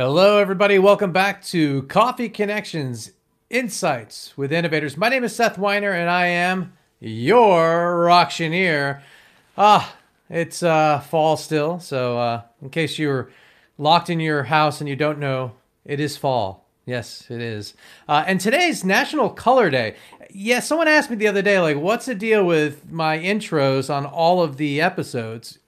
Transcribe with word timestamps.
Hello, 0.00 0.38
everybody. 0.38 0.78
Welcome 0.78 1.10
back 1.10 1.42
to 1.46 1.82
Coffee 1.82 2.28
Connections 2.28 3.10
Insights 3.50 4.32
with 4.36 4.52
Innovators. 4.52 4.96
My 4.96 5.08
name 5.08 5.24
is 5.24 5.34
Seth 5.34 5.58
Weiner, 5.58 5.90
and 5.90 6.08
I 6.08 6.26
am 6.26 6.74
your 7.00 8.08
auctioneer. 8.08 9.02
Ah, 9.56 9.96
it's 10.30 10.62
uh, 10.62 11.00
fall 11.00 11.36
still, 11.36 11.80
so 11.80 12.16
uh, 12.16 12.42
in 12.62 12.70
case 12.70 12.96
you're 12.96 13.32
locked 13.76 14.08
in 14.08 14.20
your 14.20 14.44
house 14.44 14.80
and 14.80 14.88
you 14.88 14.94
don't 14.94 15.18
know, 15.18 15.54
it 15.84 15.98
is 15.98 16.16
fall. 16.16 16.64
Yes, 16.86 17.26
it 17.28 17.40
is. 17.40 17.74
Uh, 18.08 18.22
and 18.24 18.40
today's 18.40 18.84
National 18.84 19.28
Color 19.28 19.68
Day. 19.68 19.96
Yes, 20.20 20.30
yeah, 20.32 20.60
someone 20.60 20.86
asked 20.86 21.10
me 21.10 21.16
the 21.16 21.26
other 21.26 21.42
day, 21.42 21.58
like, 21.58 21.76
what's 21.76 22.06
the 22.06 22.14
deal 22.14 22.44
with 22.44 22.88
my 22.88 23.18
intros 23.18 23.92
on 23.92 24.06
all 24.06 24.44
of 24.44 24.58
the 24.58 24.80
episodes? 24.80 25.58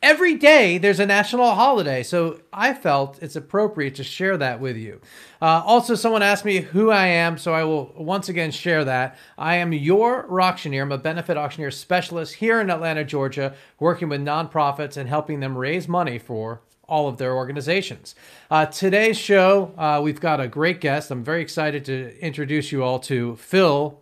Every 0.00 0.36
day 0.36 0.78
there's 0.78 1.00
a 1.00 1.06
national 1.06 1.54
holiday. 1.54 2.04
So 2.04 2.40
I 2.52 2.72
felt 2.72 3.20
it's 3.20 3.34
appropriate 3.34 3.96
to 3.96 4.04
share 4.04 4.36
that 4.36 4.60
with 4.60 4.76
you. 4.76 5.00
Uh, 5.42 5.62
also, 5.64 5.96
someone 5.96 6.22
asked 6.22 6.44
me 6.44 6.60
who 6.60 6.90
I 6.90 7.06
am, 7.06 7.36
so 7.36 7.52
I 7.52 7.64
will 7.64 7.92
once 7.96 8.28
again 8.28 8.52
share 8.52 8.84
that. 8.84 9.18
I 9.36 9.56
am 9.56 9.72
your 9.72 10.40
auctioneer. 10.40 10.84
I'm 10.84 10.92
a 10.92 10.98
benefit 10.98 11.36
auctioneer 11.36 11.72
specialist 11.72 12.34
here 12.34 12.60
in 12.60 12.70
Atlanta, 12.70 13.04
Georgia, 13.04 13.54
working 13.80 14.08
with 14.08 14.20
nonprofits 14.20 14.96
and 14.96 15.08
helping 15.08 15.40
them 15.40 15.58
raise 15.58 15.88
money 15.88 16.18
for 16.18 16.60
all 16.88 17.08
of 17.08 17.18
their 17.18 17.34
organizations. 17.34 18.14
Uh, 18.50 18.66
today's 18.66 19.18
show, 19.18 19.74
uh, 19.76 20.00
we've 20.02 20.20
got 20.20 20.40
a 20.40 20.46
great 20.46 20.80
guest. 20.80 21.10
I'm 21.10 21.24
very 21.24 21.42
excited 21.42 21.84
to 21.86 22.16
introduce 22.20 22.70
you 22.70 22.84
all 22.84 23.00
to 23.00 23.34
Phil 23.36 24.00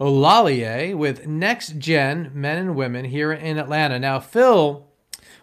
Olaleye 0.00 0.94
with 0.94 1.26
Next 1.26 1.78
Gen 1.78 2.30
Men 2.32 2.58
and 2.58 2.76
Women 2.76 3.06
here 3.06 3.32
in 3.32 3.58
Atlanta. 3.58 3.98
Now, 3.98 4.18
Phil 4.18 4.86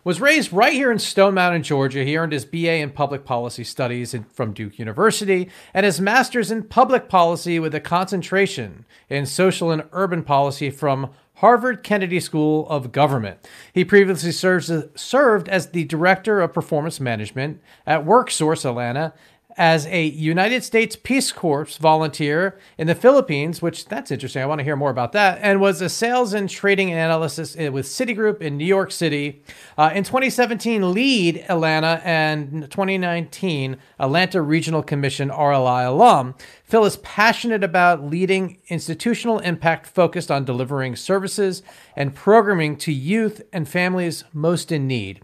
was 0.07 0.21
raised 0.21 0.53
right 0.53 0.71
here 0.71 0.89
in 0.89 0.99
Stone 0.99 1.33
Mountain, 1.33 1.63
Georgia. 1.63 2.05
He 2.05 2.15
earned 2.15 2.31
his 2.31 2.45
BA 2.45 2.75
in 2.75 2.91
Public 2.91 3.25
Policy 3.25 3.65
Studies 3.65 4.15
from 4.31 4.53
Duke 4.53 4.79
University 4.79 5.49
and 5.73 5.85
his 5.85 5.99
master's 5.99 6.49
in 6.49 6.63
Public 6.63 7.09
Policy 7.09 7.59
with 7.59 7.75
a 7.75 7.81
concentration 7.81 8.85
in 9.09 9.25
Social 9.25 9.69
and 9.69 9.83
Urban 9.91 10.23
Policy 10.23 10.69
from 10.69 11.09
Harvard 11.39 11.83
Kennedy 11.83 12.21
School 12.21 12.65
of 12.69 12.93
Government. 12.93 13.45
He 13.73 13.83
previously 13.83 14.31
serves, 14.31 14.71
served 14.95 15.49
as 15.49 15.71
the 15.71 15.83
Director 15.83 16.39
of 16.39 16.53
Performance 16.53 17.01
Management 17.01 17.61
at 17.85 18.05
WorkSource 18.05 18.63
Atlanta 18.63 19.13
as 19.57 19.87
a 19.87 20.05
United 20.05 20.63
States 20.63 20.95
Peace 20.95 21.31
Corps 21.31 21.77
volunteer 21.77 22.59
in 22.77 22.85
the 22.85 22.93
Philippines, 22.93 23.61
which 23.61 23.85
that's 23.85 24.11
interesting. 24.11 24.43
I 24.43 24.45
want 24.45 24.59
to 24.59 24.63
hear 24.63 24.75
more 24.75 24.91
about 24.91 25.13
that. 25.13 25.39
And 25.41 25.59
was 25.59 25.81
a 25.81 25.89
sales 25.89 26.33
and 26.33 26.47
trading 26.47 26.93
analyst 26.93 27.37
with 27.37 27.87
Citigroup 27.87 28.41
in 28.41 28.55
New 28.55 28.65
York 28.65 28.91
City. 28.91 29.41
Uh, 29.77 29.91
in 29.95 30.03
2017, 30.03 30.93
lead 30.93 31.43
Atlanta 31.49 32.01
and 32.03 32.69
2019 32.69 33.77
Atlanta 33.99 34.41
Regional 34.41 34.83
Commission 34.83 35.29
RLI 35.29 35.87
alum. 35.87 36.35
Phil 36.63 36.85
is 36.85 36.97
passionate 36.97 37.63
about 37.63 38.03
leading 38.03 38.59
institutional 38.67 39.39
impact 39.39 39.87
focused 39.87 40.29
on 40.29 40.45
delivering 40.45 40.95
services 40.95 41.63
and 41.95 42.13
programming 42.13 42.77
to 42.77 42.91
youth 42.91 43.41
and 43.51 43.67
families 43.67 44.23
most 44.33 44.71
in 44.71 44.87
need. 44.87 45.21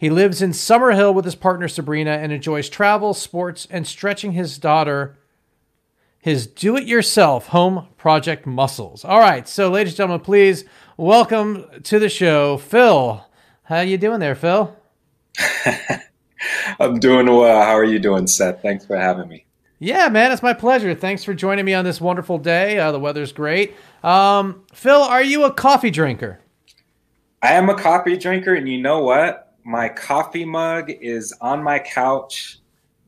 He 0.00 0.08
lives 0.08 0.40
in 0.40 0.52
Summerhill 0.52 1.12
with 1.12 1.26
his 1.26 1.34
partner 1.34 1.68
Sabrina 1.68 2.12
and 2.12 2.32
enjoys 2.32 2.70
travel, 2.70 3.12
sports, 3.12 3.68
and 3.70 3.86
stretching 3.86 4.32
his 4.32 4.56
daughter 4.56 5.18
his 6.20 6.46
do-it-yourself 6.46 7.48
home 7.48 7.86
project 7.98 8.46
muscles. 8.46 9.04
All 9.04 9.18
right, 9.18 9.46
so 9.46 9.70
ladies 9.70 9.92
and 9.92 9.98
gentlemen, 9.98 10.24
please 10.24 10.64
welcome 10.96 11.66
to 11.82 11.98
the 11.98 12.08
show, 12.08 12.56
Phil. 12.56 13.26
How 13.64 13.80
you 13.80 13.98
doing 13.98 14.20
there, 14.20 14.34
Phil? 14.34 14.74
I'm 16.80 16.98
doing 16.98 17.26
well. 17.26 17.62
How 17.62 17.76
are 17.76 17.84
you 17.84 17.98
doing, 17.98 18.26
Seth? 18.26 18.62
Thanks 18.62 18.86
for 18.86 18.96
having 18.96 19.28
me. 19.28 19.44
Yeah, 19.78 20.08
man, 20.08 20.32
it's 20.32 20.42
my 20.42 20.54
pleasure. 20.54 20.94
Thanks 20.94 21.24
for 21.24 21.34
joining 21.34 21.66
me 21.66 21.74
on 21.74 21.84
this 21.84 22.00
wonderful 22.00 22.38
day. 22.38 22.78
Uh, 22.78 22.90
the 22.90 23.00
weather's 23.00 23.32
great. 23.32 23.74
Um, 24.02 24.62
Phil, 24.72 25.02
are 25.02 25.22
you 25.22 25.44
a 25.44 25.52
coffee 25.52 25.90
drinker? 25.90 26.40
I 27.42 27.52
am 27.52 27.68
a 27.68 27.74
coffee 27.74 28.16
drinker, 28.16 28.54
and 28.54 28.66
you 28.66 28.80
know 28.80 29.02
what? 29.02 29.49
My 29.64 29.88
coffee 29.88 30.44
mug 30.44 30.90
is 30.90 31.32
on 31.40 31.62
my 31.62 31.78
couch, 31.78 32.58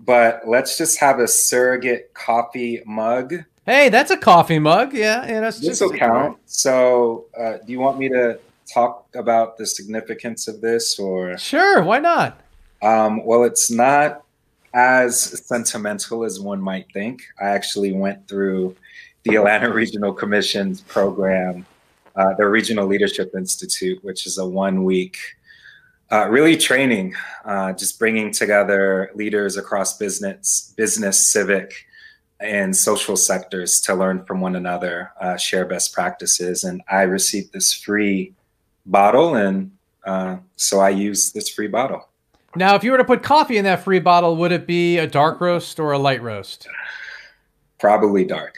but 0.01 0.43
let's 0.47 0.79
just 0.79 0.99
have 0.99 1.19
a 1.19 1.29
surrogate 1.29 2.13
coffee 2.15 2.83
mug. 2.87 3.35
Hey, 3.65 3.89
that's 3.89 4.11
a 4.11 4.17
coffee 4.17 4.59
mug. 4.59 4.93
Yeah, 4.93 5.27
yeah, 5.27 5.41
that's 5.41 5.61
this 5.61 5.81
will 5.81 5.93
count. 5.93 6.39
So, 6.47 7.27
uh, 7.39 7.59
do 7.65 7.73
you 7.73 7.79
want 7.79 7.99
me 7.99 8.09
to 8.09 8.39
talk 8.73 9.07
about 9.15 9.57
the 9.57 9.67
significance 9.67 10.49
of 10.49 10.61
this, 10.61 10.99
or 10.99 11.39
sure, 11.39 11.83
why 11.83 12.01
not? 12.01 12.41
Um, 12.83 13.25
well, 13.25 13.45
it's 13.45 13.71
not 13.71 14.25
as 14.75 15.47
sentimental 15.47 16.25
as 16.25 16.41
one 16.41 16.61
might 16.61 16.87
think. 16.93 17.23
I 17.41 17.49
actually 17.49 17.93
went 17.93 18.27
through 18.27 18.75
the 19.25 19.37
Atlanta 19.37 19.73
Regional 19.73 20.13
Commission's 20.13 20.81
program, 20.81 21.65
uh, 22.17 22.35
the 22.35 22.49
Regional 22.49 22.87
Leadership 22.87 23.33
Institute, 23.37 24.03
which 24.03 24.27
is 24.27 24.39
a 24.39 24.47
one 24.47 24.83
week 24.83 25.19
uh, 26.13 26.29
really 26.29 26.57
training, 26.59 27.15
uh, 27.47 27.73
just 27.73 27.99
bringing 27.99 28.31
together 28.31 29.11
leaders 29.15 29.57
across 29.57 29.97
business, 29.97 30.75
business, 30.77 31.33
civic, 31.33 31.87
and 32.39 32.77
social 32.77 33.17
sectors 33.17 33.81
to 33.81 33.95
learn 33.95 34.23
from 34.27 34.41
one 34.41 34.57
another, 34.57 35.11
uh, 35.21 35.37
share 35.37 35.65
best 35.65 35.95
practices. 35.95 36.65
And 36.65 36.83
I 36.91 37.03
received 37.03 37.53
this 37.53 37.73
free 37.73 38.35
bottle, 38.85 39.37
and 39.37 39.71
uh, 40.05 40.37
so 40.57 40.81
I 40.81 40.91
use 40.91 41.33
this 41.33 41.49
free 41.49 41.69
bottle. 41.69 42.09
Now, 42.55 42.75
if 42.75 42.85
you 42.85 42.91
were 42.91 42.99
to 42.99 43.05
put 43.05 43.23
coffee 43.23 43.57
in 43.57 43.65
that 43.65 43.83
free 43.83 44.01
bottle, 44.01 44.37
would 44.37 44.53
it 44.53 44.67
be 44.67 44.99
a 44.99 45.07
dark 45.07 45.41
roast 45.41 45.81
or 45.81 45.93
a 45.93 45.99
light 45.99 46.23
roast? 46.23 46.69
Probably 47.81 48.25
dark. 48.27 48.57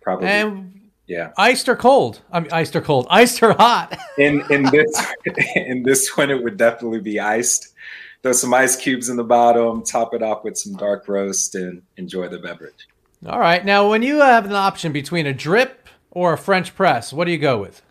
Probably. 0.00 0.28
And 0.28 0.81
yeah. 1.06 1.32
Iced 1.36 1.68
or 1.68 1.76
cold? 1.76 2.20
I 2.30 2.40
mean, 2.40 2.52
iced 2.52 2.76
or 2.76 2.80
cold? 2.80 3.06
Iced 3.10 3.42
or 3.42 3.52
hot? 3.54 3.98
in 4.18 4.42
in 4.50 4.64
this 4.64 5.06
in 5.56 5.82
this 5.82 6.16
one, 6.16 6.30
it 6.30 6.42
would 6.42 6.56
definitely 6.56 7.00
be 7.00 7.20
iced. 7.20 7.74
Throw 8.22 8.32
some 8.32 8.54
ice 8.54 8.76
cubes 8.76 9.08
in 9.08 9.16
the 9.16 9.24
bottom, 9.24 9.82
top 9.82 10.14
it 10.14 10.22
off 10.22 10.44
with 10.44 10.56
some 10.56 10.74
dark 10.74 11.08
roast, 11.08 11.56
and 11.56 11.82
enjoy 11.96 12.28
the 12.28 12.38
beverage. 12.38 12.86
All 13.26 13.40
right. 13.40 13.64
Now, 13.64 13.88
when 13.88 14.02
you 14.02 14.20
have 14.20 14.46
an 14.46 14.52
option 14.52 14.92
between 14.92 15.26
a 15.26 15.34
drip 15.34 15.88
or 16.10 16.32
a 16.32 16.38
French 16.38 16.74
press, 16.74 17.12
what 17.12 17.24
do 17.24 17.32
you 17.32 17.38
go 17.38 17.58
with? 17.60 17.82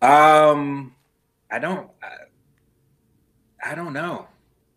Um, 0.00 0.94
I 1.50 1.58
don't. 1.58 1.90
I, 2.02 3.70
I 3.72 3.74
don't 3.74 3.92
know. 3.92 4.28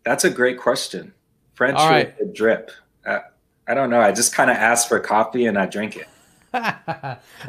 That's 0.04 0.24
a 0.24 0.30
great 0.30 0.58
question. 0.58 1.12
French 1.54 1.76
right. 1.76 2.14
or 2.18 2.26
drip? 2.26 2.70
Uh, 3.04 3.18
I 3.66 3.74
don't 3.74 3.90
know. 3.90 4.00
I 4.00 4.12
just 4.12 4.32
kind 4.32 4.50
of 4.50 4.56
ask 4.56 4.88
for 4.88 4.98
coffee 5.00 5.46
and 5.46 5.58
I 5.58 5.66
drink 5.66 5.96
it. 5.96 6.08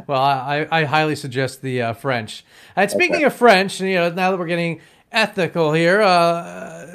Well, 0.08 0.22
I, 0.22 0.68
I 0.72 0.84
highly 0.86 1.16
suggest 1.16 1.62
the 1.62 1.82
uh, 1.82 1.94
French. 1.94 2.44
And 2.76 2.90
speaking 2.90 3.18
okay. 3.18 3.26
of 3.26 3.34
French, 3.34 3.80
you 3.82 3.96
know, 3.96 4.10
now 4.10 4.32
that 4.32 4.38
we're 4.40 4.48
getting 4.48 4.82
ethical 5.12 5.74
here, 5.74 6.02
uh, 6.02 6.86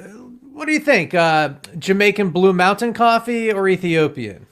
what 0.52 0.66
do 0.66 0.72
you 0.72 0.80
think? 0.80 1.14
Uh, 1.14 1.54
Jamaican 1.78 2.30
Blue 2.30 2.52
Mountain 2.52 2.94
coffee 2.94 3.52
or 3.52 3.68
Ethiopian? 3.68 4.46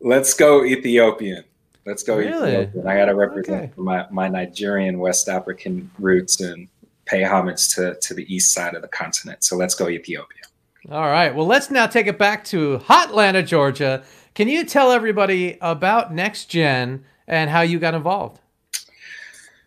Let's 0.00 0.34
go 0.34 0.64
Ethiopian. 0.64 1.44
Let's 1.86 2.02
go 2.02 2.16
Really? 2.16 2.52
Ethiopian. 2.52 2.86
I 2.86 2.96
got 2.96 3.06
to 3.06 3.14
represent 3.14 3.64
Okay. 3.64 3.72
my, 3.76 4.06
my 4.10 4.28
Nigerian 4.28 4.98
West 4.98 5.28
African 5.28 5.90
roots 5.98 6.40
and 6.40 6.68
pay 7.04 7.22
homage 7.24 7.74
to, 7.74 7.96
to 8.00 8.14
the 8.14 8.32
east 8.34 8.54
side 8.54 8.74
of 8.74 8.82
the 8.82 8.88
continent. 8.88 9.44
So 9.44 9.56
let's 9.56 9.74
go 9.74 9.88
Ethiopia. 9.88 10.42
All 10.90 11.10
right. 11.10 11.34
Well, 11.34 11.46
let's 11.46 11.70
now 11.70 11.86
take 11.86 12.06
it 12.06 12.18
back 12.18 12.44
to 12.44 12.78
hot 12.78 13.10
Atlanta, 13.10 13.42
Georgia. 13.42 14.02
Can 14.40 14.48
you 14.48 14.64
tell 14.64 14.90
everybody 14.90 15.58
about 15.60 16.14
Next 16.14 16.46
Gen 16.46 17.04
and 17.28 17.50
how 17.50 17.60
you 17.60 17.78
got 17.78 17.92
involved? 17.92 18.40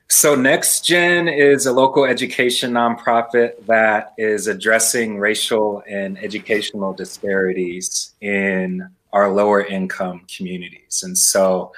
So, 0.08 0.34
Next 0.34 0.84
Gen 0.84 1.28
is 1.28 1.68
a 1.68 1.72
local 1.72 2.06
education 2.06 2.72
nonprofit 2.72 3.68
that 3.68 4.16
is 4.18 4.48
addressing 4.48 5.20
racial 5.20 5.84
and 5.88 6.18
educational 6.18 6.92
disparities 6.92 8.16
in 8.20 8.90
our 9.12 9.31
lower 9.31 9.64
income 9.64 10.25
communities. 10.36 11.04
And 11.04 11.16
so, 11.16 11.72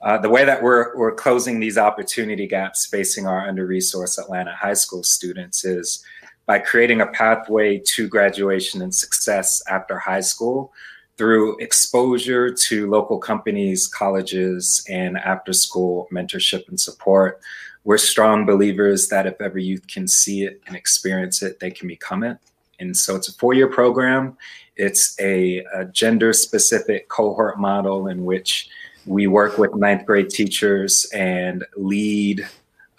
uh, 0.00 0.16
the 0.16 0.30
way 0.30 0.46
that 0.46 0.62
we're, 0.62 0.96
we're 0.96 1.14
closing 1.14 1.60
these 1.60 1.76
opportunity 1.76 2.46
gaps 2.46 2.86
facing 2.86 3.26
our 3.26 3.46
under 3.46 3.68
resourced 3.68 4.18
Atlanta 4.18 4.54
high 4.54 4.72
school 4.72 5.02
students 5.02 5.66
is 5.66 6.02
by 6.46 6.60
creating 6.60 7.02
a 7.02 7.06
pathway 7.08 7.78
to 7.78 8.08
graduation 8.08 8.80
and 8.80 8.94
success 8.94 9.62
after 9.68 9.98
high 9.98 10.20
school 10.20 10.72
through 11.18 11.56
exposure 11.58 12.50
to 12.50 12.88
local 12.88 13.18
companies, 13.18 13.88
colleges, 13.88 14.84
and 14.88 15.18
after 15.18 15.52
school 15.52 16.08
mentorship 16.12 16.68
and 16.68 16.80
support. 16.80 17.40
We're 17.84 17.98
strong 17.98 18.46
believers 18.46 19.08
that 19.08 19.26
if 19.26 19.40
every 19.40 19.64
youth 19.64 19.86
can 19.88 20.06
see 20.06 20.44
it 20.44 20.62
and 20.66 20.76
experience 20.76 21.42
it, 21.42 21.58
they 21.58 21.70
can 21.70 21.88
become 21.88 22.22
it. 22.22 22.38
And 22.80 22.96
so 22.96 23.16
it's 23.16 23.28
a 23.28 23.32
four 23.32 23.54
year 23.54 23.68
program. 23.68 24.36
It's 24.76 25.18
a, 25.20 25.64
a 25.74 25.86
gender 25.86 26.32
specific 26.32 27.08
cohort 27.08 27.58
model 27.58 28.06
in 28.06 28.24
which 28.24 28.68
we 29.04 29.26
work 29.26 29.58
with 29.58 29.74
ninth 29.74 30.06
grade 30.06 30.30
teachers 30.30 31.06
and 31.12 31.64
lead 31.76 32.46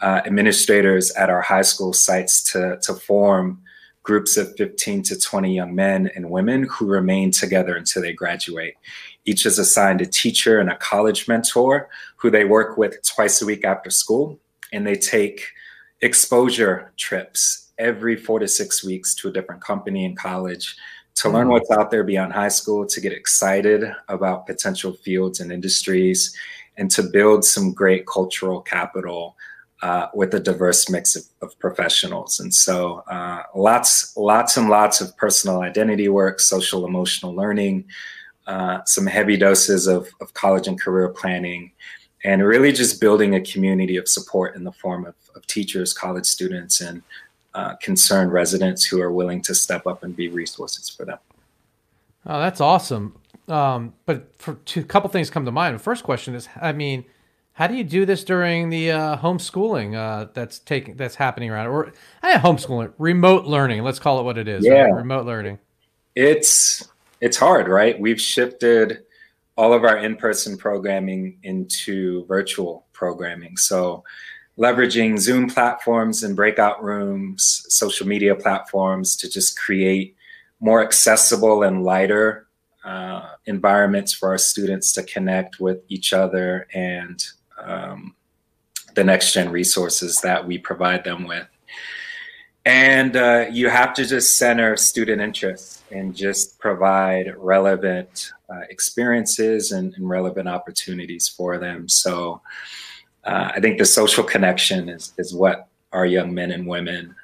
uh, 0.01 0.21
administrators 0.25 1.11
at 1.11 1.29
our 1.29 1.41
high 1.41 1.61
school 1.61 1.93
sites 1.93 2.43
to, 2.51 2.77
to 2.81 2.93
form 2.93 3.61
groups 4.03 4.37
of 4.37 4.55
15 4.55 5.03
to 5.03 5.19
20 5.19 5.53
young 5.53 5.75
men 5.75 6.09
and 6.15 6.29
women 6.29 6.63
who 6.63 6.85
remain 6.85 7.31
together 7.31 7.75
until 7.75 8.01
they 8.01 8.13
graduate. 8.13 8.75
Each 9.25 9.45
is 9.45 9.59
assigned 9.59 10.01
a 10.01 10.05
teacher 10.05 10.59
and 10.59 10.69
a 10.69 10.77
college 10.77 11.27
mentor 11.27 11.89
who 12.15 12.29
they 12.29 12.45
work 12.45 12.77
with 12.77 13.01
twice 13.03 13.41
a 13.41 13.45
week 13.45 13.65
after 13.65 13.89
school. 13.89 14.39
And 14.71 14.87
they 14.87 14.95
take 14.95 15.45
exposure 16.01 16.93
trips 16.97 17.71
every 17.77 18.15
four 18.15 18.39
to 18.39 18.47
six 18.47 18.83
weeks 18.83 19.13
to 19.15 19.29
a 19.29 19.31
different 19.31 19.61
company 19.61 20.05
and 20.05 20.17
college 20.17 20.75
to 21.15 21.29
learn 21.29 21.43
mm-hmm. 21.43 21.51
what's 21.51 21.71
out 21.71 21.91
there 21.91 22.03
beyond 22.03 22.31
high 22.31 22.49
school, 22.49 22.85
to 22.85 23.01
get 23.01 23.11
excited 23.11 23.91
about 24.07 24.47
potential 24.47 24.93
fields 24.93 25.39
and 25.39 25.51
industries, 25.51 26.35
and 26.77 26.89
to 26.91 27.03
build 27.03 27.43
some 27.43 27.73
great 27.73 28.07
cultural 28.07 28.61
capital 28.61 29.35
uh, 29.81 30.07
with 30.13 30.33
a 30.33 30.39
diverse 30.39 30.89
mix 30.89 31.15
of, 31.15 31.23
of 31.41 31.57
professionals. 31.59 32.39
And 32.39 32.53
so, 32.53 33.03
uh, 33.07 33.43
lots, 33.55 34.15
lots 34.17 34.57
and 34.57 34.69
lots 34.69 34.99
of 35.01 35.15
personal 35.15 35.61
identity 35.61 36.09
work, 36.09 36.39
social 36.39 36.85
emotional 36.85 37.33
learning, 37.33 37.85
uh, 38.47 38.83
some 38.85 39.05
heavy 39.05 39.37
doses 39.37 39.87
of, 39.87 40.09
of 40.21 40.33
college 40.33 40.67
and 40.67 40.79
career 40.79 41.09
planning, 41.09 41.71
and 42.23 42.43
really 42.43 42.71
just 42.73 42.99
building 42.99 43.35
a 43.35 43.41
community 43.41 43.95
of 43.95 44.07
support 44.07 44.55
in 44.55 44.63
the 44.63 44.71
form 44.71 45.05
of, 45.05 45.15
of 45.35 45.47
teachers, 45.47 45.93
college 45.93 46.25
students, 46.25 46.81
and 46.81 47.01
uh, 47.53 47.75
concerned 47.75 48.33
residents 48.33 48.83
who 48.83 49.01
are 49.01 49.11
willing 49.11 49.41
to 49.41 49.55
step 49.55 49.87
up 49.87 50.03
and 50.03 50.15
be 50.15 50.27
resources 50.27 50.89
for 50.89 51.05
them. 51.05 51.19
Oh, 52.25 52.39
that's 52.39 52.59
awesome. 52.59 53.15
Um, 53.47 53.93
but 54.05 54.31
for 54.37 54.55
two, 54.65 54.83
couple 54.83 55.09
things 55.09 55.29
come 55.29 55.45
to 55.45 55.51
mind. 55.51 55.75
The 55.75 55.83
first 55.83 56.03
question 56.03 56.35
is, 56.35 56.47
I 56.61 56.73
mean, 56.73 57.05
how 57.59 57.67
do 57.67 57.75
you 57.75 57.83
do 57.83 58.05
this 58.05 58.23
during 58.23 58.69
the 58.69 58.89
uh, 58.89 59.17
homeschooling 59.17 59.93
uh, 59.93 60.29
that's 60.33 60.59
taking 60.59 60.95
that's 60.95 61.15
happening 61.15 61.51
around, 61.51 61.67
or 61.67 61.91
I 62.23 62.35
homeschooling, 62.35 62.93
remote 62.97 63.47
learning? 63.47 63.83
Let's 63.83 63.99
call 63.99 64.17
it 64.21 64.23
what 64.23 64.37
it 64.37 64.47
is. 64.47 64.65
Yeah. 64.65 64.83
right? 64.83 64.93
remote 64.93 65.25
learning. 65.25 65.59
It's 66.15 66.87
it's 67.19 67.35
hard, 67.35 67.67
right? 67.67 67.99
We've 67.99 68.19
shifted 68.19 68.99
all 69.57 69.73
of 69.73 69.83
our 69.83 69.97
in-person 69.97 70.57
programming 70.57 71.37
into 71.43 72.25
virtual 72.27 72.85
programming. 72.93 73.57
So 73.57 74.05
leveraging 74.57 75.19
Zoom 75.19 75.49
platforms 75.49 76.23
and 76.23 76.37
breakout 76.37 76.81
rooms, 76.81 77.65
social 77.67 78.07
media 78.07 78.35
platforms 78.35 79.17
to 79.17 79.29
just 79.29 79.59
create 79.59 80.15
more 80.61 80.81
accessible 80.81 81.63
and 81.63 81.83
lighter 81.83 82.47
uh, 82.85 83.31
environments 83.47 84.13
for 84.13 84.29
our 84.29 84.37
students 84.37 84.93
to 84.93 85.03
connect 85.03 85.59
with 85.59 85.79
each 85.89 86.13
other 86.13 86.65
and 86.73 87.21
um, 87.63 88.15
the 88.95 89.03
next 89.03 89.33
gen 89.33 89.51
resources 89.51 90.21
that 90.21 90.45
we 90.45 90.57
provide 90.57 91.03
them 91.03 91.27
with. 91.27 91.47
And 92.65 93.15
uh, 93.15 93.45
you 93.51 93.69
have 93.69 93.93
to 93.95 94.05
just 94.05 94.37
center 94.37 94.75
student 94.77 95.21
interest 95.21 95.81
and 95.91 96.15
just 96.15 96.59
provide 96.59 97.33
relevant 97.37 98.31
uh, 98.49 98.61
experiences 98.69 99.71
and, 99.71 99.93
and, 99.95 100.09
relevant 100.09 100.49
opportunities 100.49 101.27
for 101.27 101.57
them. 101.57 101.87
So 101.87 102.41
uh, 103.23 103.51
I 103.55 103.59
think 103.59 103.77
the 103.77 103.85
social 103.85 104.23
connection 104.23 104.89
is, 104.89 105.13
is 105.17 105.33
what 105.33 105.67
our 105.93 106.05
young 106.05 106.33
men 106.33 106.51
and 106.51 106.67
women 106.67 107.15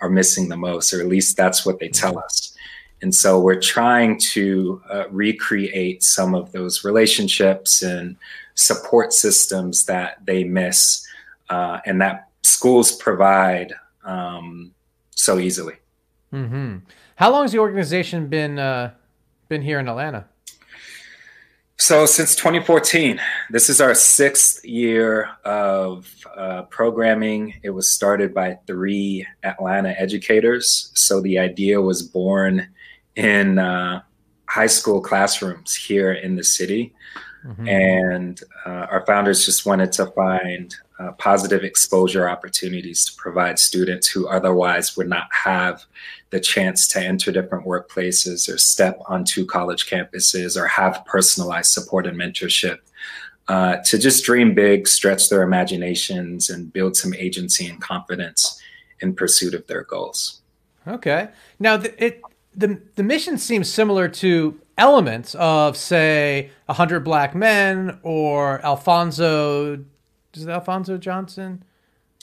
are 0.00 0.08
missing 0.08 0.48
the 0.48 0.56
most, 0.56 0.92
or 0.92 1.00
at 1.00 1.08
least 1.08 1.36
that's 1.36 1.66
what 1.66 1.78
they 1.78 1.88
tell 1.88 2.18
us. 2.18 2.56
And 3.02 3.14
so 3.14 3.40
we're 3.40 3.60
trying 3.60 4.18
to 4.32 4.80
uh, 4.90 5.08
recreate 5.10 6.02
some 6.02 6.34
of 6.34 6.52
those 6.52 6.84
relationships 6.84 7.82
and 7.82 8.16
support 8.56 9.12
systems 9.12 9.84
that 9.86 10.24
they 10.26 10.42
miss 10.42 11.06
uh, 11.48 11.78
and 11.86 12.00
that 12.00 12.28
schools 12.42 12.92
provide 12.92 13.72
um, 14.04 14.72
so 15.10 15.38
easily. 15.38 15.74
Mm-hmm. 16.32 16.78
How 17.16 17.30
long 17.30 17.42
has 17.42 17.52
the 17.52 17.58
organization 17.58 18.28
been 18.28 18.58
uh, 18.58 18.92
been 19.48 19.62
here 19.62 19.78
in 19.78 19.88
Atlanta? 19.88 20.26
So 21.78 22.06
since 22.06 22.34
2014, 22.34 23.20
this 23.50 23.68
is 23.68 23.82
our 23.82 23.94
sixth 23.94 24.64
year 24.64 25.30
of 25.44 26.10
uh, 26.34 26.62
programming. 26.62 27.54
It 27.62 27.70
was 27.70 27.90
started 27.90 28.32
by 28.32 28.58
three 28.66 29.26
Atlanta 29.42 29.90
educators. 30.00 30.90
So 30.94 31.20
the 31.20 31.38
idea 31.38 31.80
was 31.80 32.02
born 32.02 32.68
in 33.14 33.58
uh, 33.58 34.00
high 34.48 34.66
school 34.66 35.02
classrooms 35.02 35.74
here 35.74 36.12
in 36.12 36.36
the 36.36 36.44
city. 36.44 36.94
Mm-hmm. 37.46 37.68
And 37.68 38.40
uh, 38.64 38.86
our 38.90 39.06
founders 39.06 39.44
just 39.44 39.66
wanted 39.66 39.92
to 39.92 40.06
find 40.06 40.74
uh, 40.98 41.12
positive 41.12 41.62
exposure 41.62 42.28
opportunities 42.28 43.04
to 43.04 43.14
provide 43.16 43.58
students 43.58 44.08
who 44.08 44.26
otherwise 44.28 44.96
would 44.96 45.08
not 45.08 45.28
have 45.30 45.84
the 46.30 46.40
chance 46.40 46.88
to 46.88 47.00
enter 47.00 47.30
different 47.30 47.64
workplaces 47.64 48.52
or 48.52 48.58
step 48.58 48.98
onto 49.06 49.46
college 49.46 49.88
campuses 49.88 50.60
or 50.60 50.66
have 50.66 51.04
personalized 51.06 51.70
support 51.70 52.06
and 52.06 52.18
mentorship 52.18 52.78
uh, 53.48 53.76
to 53.84 53.96
just 53.96 54.24
dream 54.24 54.54
big, 54.54 54.88
stretch 54.88 55.28
their 55.28 55.42
imaginations, 55.42 56.50
and 56.50 56.72
build 56.72 56.96
some 56.96 57.14
agency 57.14 57.66
and 57.68 57.80
confidence 57.80 58.60
in 59.00 59.14
pursuit 59.14 59.54
of 59.54 59.64
their 59.68 59.84
goals. 59.84 60.40
Okay. 60.88 61.28
Now, 61.60 61.76
the, 61.76 62.04
it 62.04 62.22
the 62.56 62.80
the 62.96 63.02
mission 63.02 63.38
seems 63.38 63.70
similar 63.70 64.08
to 64.08 64.58
elements 64.78 65.34
of, 65.34 65.76
say, 65.76 66.50
a 66.68 66.72
hundred 66.74 67.00
black 67.00 67.34
men 67.34 67.98
or 68.02 68.64
Alfonso. 68.64 69.84
Is 70.34 70.44
it 70.44 70.48
Alfonso 70.48 70.98
Johnson? 70.98 71.64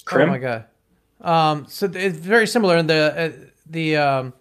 Krim? 0.05 0.29
Oh 0.29 0.31
my 0.31 0.37
god. 0.37 0.65
Um, 1.21 1.65
so 1.67 1.89
it's 1.93 2.17
very 2.17 2.47
similar 2.47 2.77
in 2.77 2.87
the 2.87 3.13
uh, 3.17 3.47
the. 3.65 3.97
Um, 3.97 4.33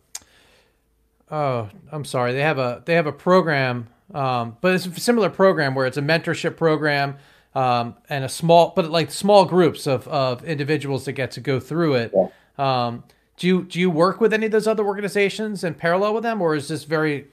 oh, 1.31 1.69
I'm 1.91 2.05
sorry. 2.05 2.33
They 2.33 2.43
have 2.43 2.59
a 2.59 2.83
they 2.85 2.95
have 2.95 3.07
a 3.07 3.13
program, 3.13 3.89
um, 4.13 4.57
but 4.61 4.75
it's 4.75 4.87
a 4.87 5.01
similar 5.01 5.31
program 5.31 5.75
where 5.75 5.87
it's 5.87 5.97
a 5.97 6.03
mentorship 6.03 6.57
program. 6.57 7.17
Um, 7.55 7.97
and 8.09 8.25
a 8.25 8.31
small, 8.31 8.73
but 8.75 8.91
like 8.91 9.11
small 9.11 9.45
groups 9.45 9.87
of, 9.87 10.09
of 10.09 10.43
individuals 10.43 11.05
that 11.05 11.13
get 11.13 11.33
to 11.33 11.41
go 11.43 11.61
through 11.61 11.97
it. 11.97 12.13
Yeah. 12.15 12.29
Um, 12.57 13.05
do 13.37 13.47
you 13.47 13.65
do 13.65 13.79
you 13.79 13.91
work 13.91 14.23
with 14.23 14.33
any 14.33 14.47
of 14.47 14.53
those 14.53 14.67
other 14.67 14.83
organizations 14.83 15.63
in 15.63 15.75
parallel 15.75 16.15
with 16.15 16.23
them, 16.23 16.41
or 16.41 16.55
is 16.55 16.69
this 16.69 16.85
very, 16.85 17.27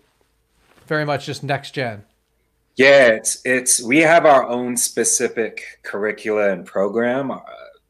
very 0.90 1.06
much 1.06 1.26
just 1.26 1.44
next 1.44 1.72
gen? 1.72 2.04
Yeah, 2.76 3.08
it's 3.08 3.42
it's 3.46 3.82
we 3.82 4.00
have 4.00 4.26
our 4.26 4.46
own 4.46 4.76
specific 4.76 5.62
curricula 5.84 6.52
and 6.52 6.66
program. 6.66 7.32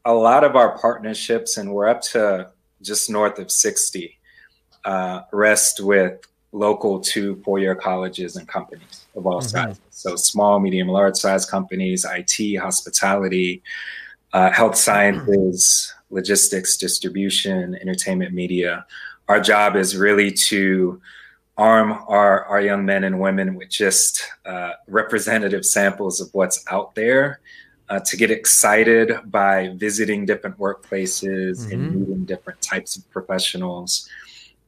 A 0.04 0.14
lot 0.14 0.44
of 0.44 0.54
our 0.54 0.78
partnerships, 0.78 1.56
and 1.56 1.72
we're 1.72 1.88
up 1.88 2.02
to 2.02 2.50
just 2.82 3.10
north 3.10 3.38
of 3.40 3.50
sixty, 3.50 4.18
uh, 4.84 5.22
rest 5.32 5.80
with 5.80 6.20
local 6.52 7.00
two 7.00 7.36
four-year 7.44 7.74
colleges 7.74 8.36
and 8.36 8.46
companies 8.46 9.06
of 9.16 9.26
all 9.26 9.40
mm-hmm. 9.40 9.48
sizes. 9.48 9.80
So 9.90 10.14
small, 10.14 10.60
medium, 10.60 10.88
large 10.88 11.16
size 11.16 11.46
companies, 11.46 12.04
IT, 12.08 12.56
hospitality, 12.56 13.62
uh, 14.32 14.50
health 14.50 14.76
sciences 14.76 15.94
logistics, 16.10 16.76
distribution, 16.76 17.76
entertainment 17.76 18.34
media. 18.34 18.84
Our 19.28 19.40
job 19.40 19.76
is 19.76 19.96
really 19.96 20.32
to 20.32 21.00
arm 21.60 21.92
our, 22.08 22.46
our 22.46 22.62
young 22.62 22.86
men 22.86 23.04
and 23.04 23.20
women 23.20 23.54
with 23.54 23.68
just 23.68 24.22
uh, 24.46 24.72
representative 24.88 25.66
samples 25.66 26.18
of 26.18 26.30
what's 26.32 26.64
out 26.70 26.94
there 26.94 27.40
uh, 27.90 28.00
to 28.00 28.16
get 28.16 28.30
excited 28.30 29.12
by 29.26 29.68
visiting 29.76 30.24
different 30.24 30.56
workplaces 30.56 31.60
mm-hmm. 31.60 31.72
and 31.72 31.94
meeting 31.94 32.24
different 32.24 32.58
types 32.62 32.96
of 32.96 33.08
professionals 33.10 34.08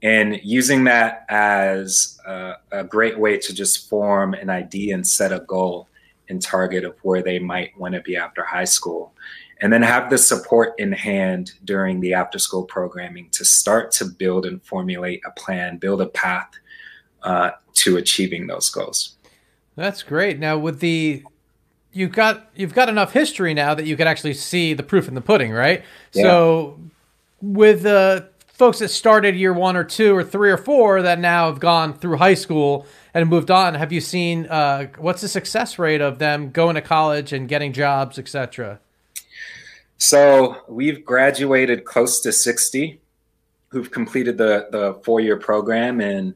and 0.03 0.39
using 0.43 0.85
that 0.85 1.25
as 1.31 2.21
a, 2.27 2.57
a 2.73 2.85
great 2.85 3.19
way 3.19 3.39
to 3.39 3.55
just 3.55 3.89
form 3.89 4.35
an 4.35 4.51
idea 4.51 4.95
and 4.95 5.07
set 5.07 5.33
a 5.33 5.41
goal 5.41 5.89
and 6.29 6.43
target 6.43 6.85
of 6.85 6.95
where 7.03 7.23
they 7.23 7.39
might 7.39 7.71
want 7.79 7.95
to 7.95 8.03
be 8.03 8.17
after 8.17 8.45
high 8.45 8.65
school 8.65 9.15
and 9.63 9.73
then 9.73 9.83
have 9.83 10.11
the 10.11 10.19
support 10.19 10.75
in 10.77 10.93
hand 10.93 11.53
during 11.65 12.01
the 12.01 12.13
after 12.13 12.39
school 12.39 12.65
programming 12.65 13.31
to 13.31 13.47
start 13.47 13.93
to 13.93 14.05
build 14.05 14.45
and 14.45 14.63
formulate 14.63 15.23
a 15.25 15.31
plan 15.41 15.79
build 15.79 16.03
a 16.03 16.07
path 16.09 16.51
uh, 17.23 17.51
to 17.75 17.97
achieving 17.97 18.47
those 18.47 18.69
goals 18.71 19.17
that's 19.77 20.03
great 20.03 20.39
now 20.39 20.59
with 20.59 20.81
the 20.81 21.23
you've 21.93 22.13
got 22.13 22.51
you've 22.55 22.75
got 22.75 22.89
enough 22.89 23.13
history 23.13 23.55
now 23.55 23.75
that 23.75 23.87
you 23.87 23.97
can 23.97 24.07
actually 24.07 24.35
see 24.35 24.75
the 24.75 24.83
proof 24.83 25.09
in 25.09 25.15
the 25.15 25.21
pudding, 25.21 25.53
right? 25.53 25.85
Yeah. 26.13 26.23
So 26.23 26.81
with 27.41 27.83
the 27.83 28.29
folks 28.49 28.79
that 28.79 28.89
started 28.89 29.37
year 29.37 29.53
one 29.53 29.77
or 29.77 29.85
two 29.85 30.15
or 30.15 30.25
three 30.25 30.51
or 30.51 30.57
four 30.57 31.03
that 31.03 31.19
now 31.19 31.49
have 31.49 31.61
gone 31.61 31.95
through 31.95 32.17
high 32.17 32.35
school 32.35 32.87
and 33.15 33.29
moved 33.29 33.51
on, 33.51 33.75
have 33.75 33.93
you 33.93 34.01
seen 34.01 34.47
uh, 34.47 34.87
what's 34.99 35.23
the 35.23 35.29
success 35.29 35.79
rate 35.79 36.01
of 36.01 36.19
them 36.19 36.51
going 36.51 36.75
to 36.75 36.83
college 36.83 37.33
and 37.33 37.49
getting 37.49 37.73
jobs, 37.73 38.19
etc.? 38.19 38.81
So 39.99 40.57
we've 40.69 41.05
graduated 41.05 41.85
close 41.85 42.21
to 42.21 42.33
sixty 42.33 43.01
who've 43.69 43.91
completed 43.91 44.39
the 44.39 44.69
the 44.71 44.95
four 45.05 45.21
year 45.21 45.37
program 45.37 46.01
and 46.01 46.35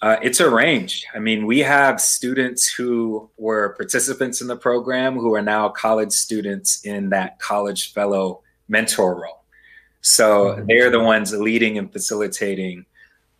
uh, 0.00 0.16
it's 0.22 0.40
a 0.40 0.48
range. 0.48 1.06
I 1.14 1.18
mean, 1.18 1.44
we 1.44 1.58
have 1.60 2.00
students 2.00 2.72
who 2.72 3.28
were 3.36 3.70
participants 3.70 4.40
in 4.40 4.46
the 4.46 4.56
program 4.56 5.16
who 5.16 5.34
are 5.34 5.42
now 5.42 5.68
college 5.68 6.12
students 6.12 6.84
in 6.84 7.10
that 7.10 7.38
college 7.40 7.92
fellow 7.92 8.42
mentor 8.68 9.20
role. 9.20 9.44
So 10.00 10.54
mm-hmm. 10.54 10.66
they're 10.66 10.90
the 10.90 11.00
ones 11.00 11.32
leading 11.32 11.78
and 11.78 11.92
facilitating 11.92 12.86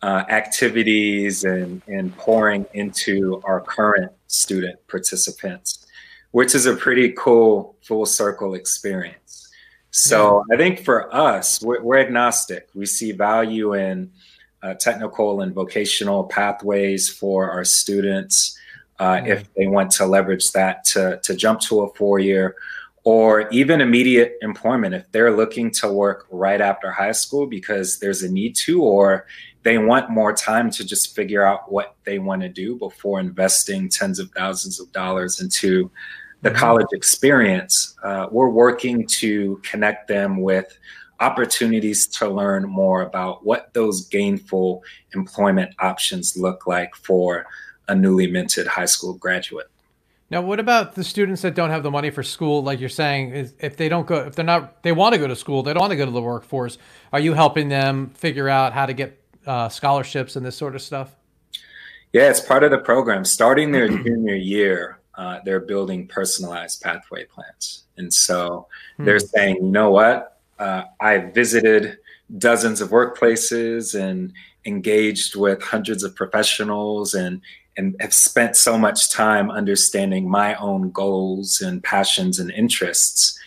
uh, 0.01 0.23
activities 0.29 1.43
and, 1.45 1.81
and 1.87 2.15
pouring 2.17 2.65
into 2.73 3.41
our 3.45 3.61
current 3.61 4.11
student 4.27 4.85
participants, 4.87 5.87
which 6.31 6.55
is 6.55 6.65
a 6.65 6.75
pretty 6.75 7.13
cool 7.13 7.77
full 7.81 8.05
circle 8.05 8.53
experience. 8.53 9.49
So 9.91 10.43
yeah. 10.49 10.55
I 10.55 10.57
think 10.57 10.83
for 10.83 11.13
us, 11.13 11.61
we're, 11.61 11.81
we're 11.81 11.99
agnostic. 11.99 12.69
We 12.75 12.85
see 12.85 13.11
value 13.13 13.73
in 13.73 14.11
uh, 14.61 14.73
technical 14.75 15.41
and 15.41 15.53
vocational 15.53 16.25
pathways 16.25 17.09
for 17.09 17.49
our 17.49 17.63
students 17.63 18.57
uh, 18.99 19.13
mm-hmm. 19.13 19.27
if 19.27 19.53
they 19.53 19.67
want 19.67 19.91
to 19.91 20.05
leverage 20.05 20.51
that 20.51 20.83
to, 20.83 21.19
to 21.23 21.35
jump 21.35 21.59
to 21.61 21.81
a 21.81 21.93
four 21.93 22.19
year 22.19 22.55
or 23.03 23.47
even 23.49 23.79
immediate 23.79 24.35
employment 24.41 24.93
if 24.93 25.09
they're 25.11 25.35
looking 25.35 25.71
to 25.71 25.91
work 25.91 26.27
right 26.31 26.61
after 26.61 26.91
high 26.91 27.11
school 27.11 27.47
because 27.47 27.99
there's 27.99 28.23
a 28.23 28.31
need 28.31 28.55
to 28.55 28.83
or 28.83 29.25
they 29.63 29.77
want 29.77 30.09
more 30.09 30.33
time 30.33 30.69
to 30.69 30.85
just 30.85 31.15
figure 31.15 31.43
out 31.43 31.71
what 31.71 31.95
they 32.03 32.19
want 32.19 32.41
to 32.41 32.49
do 32.49 32.75
before 32.77 33.19
investing 33.19 33.89
tens 33.89 34.19
of 34.19 34.29
thousands 34.31 34.79
of 34.79 34.91
dollars 34.91 35.41
into 35.41 35.89
the 36.41 36.49
mm-hmm. 36.49 36.59
college 36.59 36.87
experience 36.91 37.95
uh, 38.03 38.27
we're 38.31 38.49
working 38.49 39.07
to 39.07 39.61
connect 39.63 40.07
them 40.07 40.41
with 40.41 40.77
opportunities 41.19 42.07
to 42.07 42.29
learn 42.29 42.63
more 42.63 43.01
about 43.01 43.45
what 43.45 43.73
those 43.73 44.07
gainful 44.07 44.83
employment 45.13 45.73
options 45.79 46.37
look 46.37 46.67
like 46.67 46.95
for 46.95 47.45
a 47.87 47.95
newly 47.95 48.27
minted 48.27 48.67
high 48.67 48.85
school 48.85 49.13
graduate. 49.13 49.67
Now, 50.31 50.41
what 50.41 50.59
about 50.59 50.93
the 50.93 51.03
students 51.03 51.41
that 51.41 51.55
don't 51.55 51.71
have 51.71 51.81
the 51.81 51.89
money 51.89 52.11
for 52.11 52.21
school? 52.21 52.61
Like 52.61 52.79
you're 52.79 52.87
saying, 52.87 53.51
if 53.59 53.77
they 53.77 53.89
don't 53.89 54.05
go, 54.05 54.17
if 54.17 54.35
they're 54.35 54.45
not, 54.45 54.83
they 54.83 54.91
want 54.91 55.13
to 55.13 55.19
go 55.19 55.27
to 55.27 55.35
school, 55.35 55.63
they 55.63 55.73
don't 55.73 55.81
want 55.81 55.91
to 55.91 55.97
go 55.97 56.05
to 56.05 56.11
the 56.11 56.21
workforce. 56.21 56.77
Are 57.11 57.19
you 57.19 57.33
helping 57.33 57.67
them 57.67 58.11
figure 58.11 58.47
out 58.47 58.73
how 58.73 58.85
to 58.85 58.93
get 58.93 59.19
uh, 59.47 59.69
scholarships 59.69 60.35
and 60.35 60.45
this 60.45 60.55
sort 60.55 60.75
of 60.75 60.83
stuff? 60.83 61.15
Yeah, 62.13 62.29
it's 62.29 62.39
part 62.39 62.63
of 62.63 62.69
the 62.69 62.77
program. 62.77 63.25
Starting 63.25 63.71
their 63.71 63.87
junior 64.03 64.35
year, 64.35 64.99
uh, 65.15 65.39
they're 65.45 65.59
building 65.59 66.07
personalized 66.07 66.81
pathway 66.81 67.25
plans. 67.25 67.85
And 67.97 68.13
so 68.13 68.67
hmm. 68.97 69.05
they're 69.05 69.19
saying, 69.19 69.55
you 69.55 69.63
know 69.63 69.89
what? 69.89 70.38
Uh, 70.59 70.83
I 70.99 71.17
visited 71.17 71.97
dozens 72.37 72.81
of 72.81 72.89
workplaces 72.89 73.99
and 73.99 74.33
engaged 74.65 75.35
with 75.35 75.61
hundreds 75.63 76.03
of 76.03 76.15
professionals 76.15 77.13
and 77.13 77.41
and 77.77 77.95
have 78.01 78.13
spent 78.13 78.57
so 78.57 78.77
much 78.77 79.09
time 79.09 79.49
understanding 79.49 80.29
my 80.29 80.53
own 80.55 80.91
goals 80.91 81.61
and 81.61 81.81
passions 81.81 82.37
and 82.37 82.51
interests. 82.51 83.39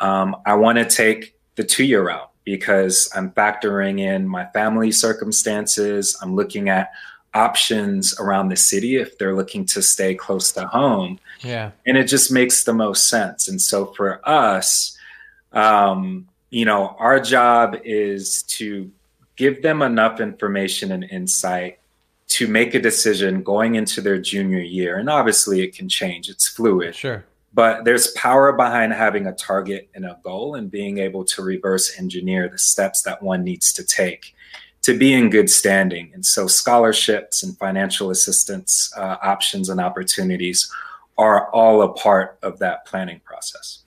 Um, 0.00 0.34
I 0.44 0.54
want 0.54 0.78
to 0.78 0.84
take 0.84 1.36
the 1.54 1.62
two 1.62 1.84
year 1.84 2.04
route 2.04 2.30
because 2.44 3.08
I'm 3.14 3.30
factoring 3.30 4.00
in 4.00 4.26
my 4.26 4.46
family 4.46 4.90
circumstances. 4.90 6.18
I'm 6.20 6.34
looking 6.34 6.68
at 6.68 6.90
options 7.34 8.18
around 8.18 8.48
the 8.48 8.56
city 8.56 8.96
if 8.96 9.16
they're 9.16 9.36
looking 9.36 9.64
to 9.66 9.82
stay 9.82 10.14
close 10.14 10.50
to 10.52 10.66
home. 10.66 11.20
Yeah. 11.40 11.70
And 11.86 11.96
it 11.96 12.04
just 12.04 12.32
makes 12.32 12.64
the 12.64 12.72
most 12.72 13.06
sense. 13.06 13.48
And 13.48 13.60
so 13.60 13.86
for 13.86 14.20
us, 14.28 14.96
um, 15.52 16.28
you 16.50 16.64
know, 16.64 16.96
our 16.98 17.20
job 17.20 17.76
is 17.84 18.42
to 18.44 18.90
give 19.36 19.62
them 19.62 19.82
enough 19.82 20.20
information 20.20 20.92
and 20.92 21.04
insight 21.04 21.78
to 22.28 22.46
make 22.46 22.74
a 22.74 22.80
decision 22.80 23.42
going 23.42 23.74
into 23.74 24.00
their 24.00 24.18
junior 24.18 24.60
year. 24.60 24.98
And 24.98 25.08
obviously, 25.08 25.62
it 25.62 25.74
can 25.74 25.88
change, 25.88 26.28
it's 26.28 26.48
fluid. 26.48 26.94
Sure. 26.94 27.24
But 27.54 27.84
there's 27.84 28.08
power 28.08 28.52
behind 28.52 28.92
having 28.92 29.26
a 29.26 29.32
target 29.32 29.88
and 29.94 30.04
a 30.04 30.18
goal 30.22 30.54
and 30.54 30.70
being 30.70 30.98
able 30.98 31.24
to 31.24 31.42
reverse 31.42 31.98
engineer 31.98 32.48
the 32.48 32.58
steps 32.58 33.02
that 33.02 33.22
one 33.22 33.42
needs 33.42 33.72
to 33.72 33.84
take 33.84 34.34
to 34.82 34.96
be 34.96 35.12
in 35.12 35.30
good 35.30 35.50
standing. 35.50 36.10
And 36.14 36.24
so, 36.24 36.46
scholarships 36.46 37.42
and 37.42 37.56
financial 37.58 38.10
assistance 38.10 38.92
uh, 38.96 39.16
options 39.22 39.68
and 39.68 39.80
opportunities 39.80 40.70
are 41.16 41.50
all 41.50 41.82
a 41.82 41.92
part 41.92 42.38
of 42.42 42.58
that 42.60 42.86
planning 42.86 43.20
process. 43.24 43.80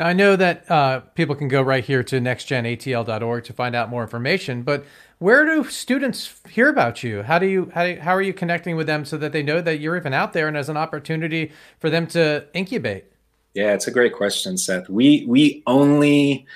Now, 0.00 0.06
I 0.06 0.14
know 0.14 0.34
that 0.34 0.70
uh, 0.70 1.00
people 1.14 1.34
can 1.34 1.48
go 1.48 1.60
right 1.60 1.84
here 1.84 2.02
to 2.04 2.20
nextgenatl.org 2.20 3.44
to 3.44 3.52
find 3.52 3.76
out 3.76 3.90
more 3.90 4.00
information, 4.00 4.62
but 4.62 4.86
where 5.18 5.44
do 5.44 5.68
students 5.68 6.40
hear 6.48 6.70
about 6.70 7.02
you? 7.02 7.22
How 7.22 7.38
do 7.38 7.44
you 7.46 7.70
how, 7.74 7.84
do, 7.84 8.00
how 8.00 8.12
are 8.12 8.22
you 8.22 8.32
connecting 8.32 8.76
with 8.76 8.86
them 8.86 9.04
so 9.04 9.18
that 9.18 9.32
they 9.32 9.42
know 9.42 9.60
that 9.60 9.78
you're 9.78 9.98
even 9.98 10.14
out 10.14 10.32
there 10.32 10.48
and 10.48 10.56
as 10.56 10.70
an 10.70 10.78
opportunity 10.78 11.52
for 11.80 11.90
them 11.90 12.06
to 12.06 12.46
incubate? 12.54 13.12
Yeah, 13.52 13.74
it's 13.74 13.88
a 13.88 13.90
great 13.90 14.14
question, 14.14 14.56
Seth. 14.56 14.88
We 14.88 15.26
we 15.28 15.62
only 15.66 16.46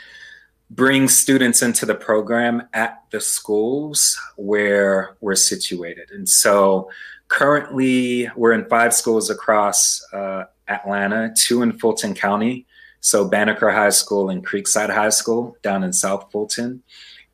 bring 0.71 1.07
students 1.07 1.61
into 1.61 1.85
the 1.85 1.95
program 1.95 2.67
at 2.73 3.03
the 3.11 3.21
schools 3.21 4.19
where 4.37 5.19
we're 5.21 5.37
situated, 5.37 6.11
and 6.13 6.27
so 6.27 6.89
currently 7.29 8.31
we're 8.37 8.53
in 8.53 8.65
five 8.71 8.95
schools 8.95 9.29
across 9.29 10.03
uh, 10.15 10.45
Atlanta, 10.67 11.35
two 11.37 11.61
in 11.61 11.79
Fulton 11.79 12.15
County 12.15 12.67
so 13.05 13.29
Banneker 13.29 13.71
High 13.71 13.91
School 13.91 14.31
and 14.31 14.45
Creekside 14.45 14.89
High 14.89 15.11
School 15.11 15.59
down 15.61 15.85
in 15.85 15.93
South 15.93 16.33
Fulton, 16.33 16.83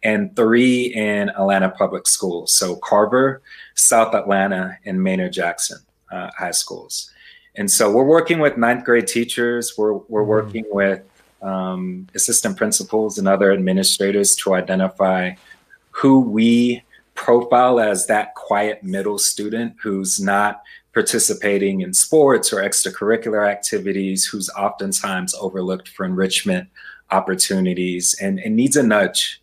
and 0.03 0.35
three 0.35 0.87
in 0.87 1.29
Atlanta 1.29 1.71
Public 1.71 2.09
Schools. 2.09 2.53
So 2.53 2.75
Carver, 2.75 3.41
South 3.77 4.13
Atlanta, 4.13 4.77
and 4.85 5.01
Maynard 5.01 5.33
Jackson 5.33 5.79
uh, 6.11 6.29
High 6.37 6.51
Schools. 6.51 7.13
And 7.55 7.71
so 7.71 7.89
we're 7.93 8.03
working 8.03 8.41
with 8.41 8.57
ninth 8.57 8.85
grade 8.85 9.07
teachers. 9.07 9.75
We're, 9.79 9.93
we're 9.93 10.23
mm-hmm. 10.23 10.29
working 10.29 10.65
with 10.71 11.03
um, 11.41 12.09
assistant 12.17 12.57
principals 12.57 13.19
and 13.19 13.29
other 13.29 13.53
administrators 13.53 14.35
to 14.37 14.55
identify 14.55 15.35
who 15.93 16.19
we 16.19 16.83
profile 17.15 17.79
as 17.79 18.07
that 18.09 18.35
quiet 18.35 18.83
middle 18.83 19.19
student 19.19 19.77
who's 19.81 20.19
not 20.19 20.63
participating 20.93 21.81
in 21.81 21.95
sports 21.95 22.53
or 22.53 22.57
extracurricular 22.57 23.49
activities, 23.49 24.25
who's 24.25 24.51
oftentimes 24.51 25.35
overlooked 25.35 25.89
for 25.89 26.05
enrichment 26.05 26.69
opportunities 27.11 28.15
and, 28.21 28.39
and 28.41 28.57
needs 28.57 28.77
a 28.77 28.83
nudge. 28.83 29.41